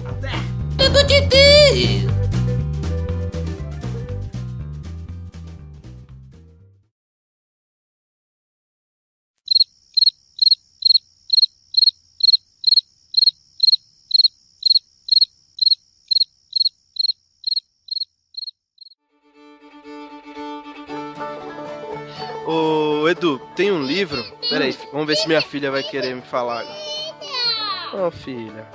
[0.75, 0.97] Dedo
[22.51, 24.21] Ô, Edu, tem um livro.
[24.49, 26.65] Pera aí, vamos ver se minha filha vai querer me falar.
[27.93, 28.67] Ô, filha.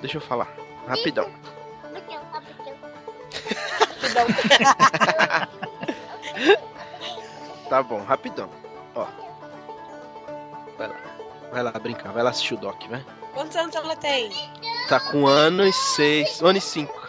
[0.00, 0.46] Deixa eu falar.
[0.86, 1.28] Rapidão.
[7.68, 8.50] Tá bom, rapidão.
[8.96, 9.06] Ó.
[10.76, 10.96] Vai lá.
[11.52, 13.04] Vai lá brincar, vai lá assistir o Doc, vai.
[13.32, 14.28] Quantos anos ela tem?
[14.88, 16.42] Tá com um ano e seis.
[16.42, 17.00] Um ano e cinco.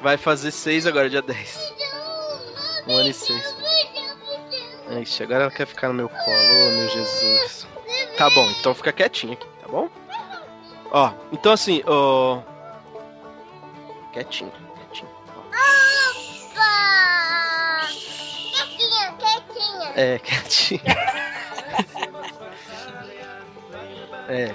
[0.00, 1.74] Vai fazer seis agora, dia 10.
[2.88, 3.51] Um ano e seis.
[5.00, 7.66] Ixi, agora ela quer ficar no meu colo, oh meu Jesus.
[8.16, 9.88] Tá bom, então fica quietinho aqui, tá bom?
[10.90, 12.40] Ó, então assim, ó.
[14.12, 15.08] Quietinho, quietinho.
[18.52, 19.92] Quietinha, quietinha.
[19.96, 20.80] É, quietinho.
[24.28, 24.54] É.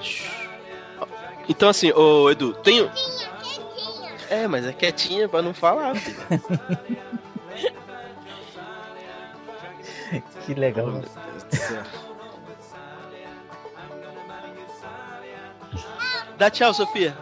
[1.50, 2.84] Então assim, ô Edu, tem.
[2.84, 2.90] um-
[4.30, 6.18] É, mas é quietinha pra não falar, filho.
[10.48, 10.86] Que legal.
[10.88, 11.84] Meu Deus do céu.
[16.38, 17.18] Dá tchau, Sofia.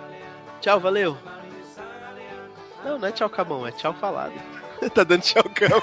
[0.61, 1.17] Tchau, valeu.
[2.83, 4.33] Não, não é tchau cabão, é tchau falado.
[4.93, 5.81] tá dando tchau cabão.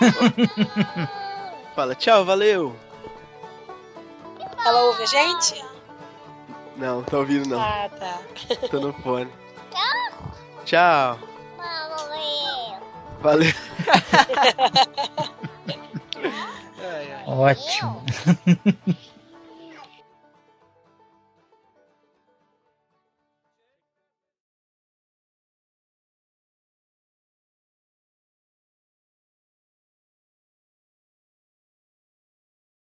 [1.75, 2.77] Fala tchau, valeu.
[4.65, 5.65] Ela ouve a gente?
[6.77, 7.61] Não, tá ouvindo não.
[7.61, 8.21] Ah, tá.
[8.71, 9.33] Tô no fone.
[10.65, 11.19] Tchau.
[13.21, 13.53] Valeu.
[17.43, 18.05] Ótimo.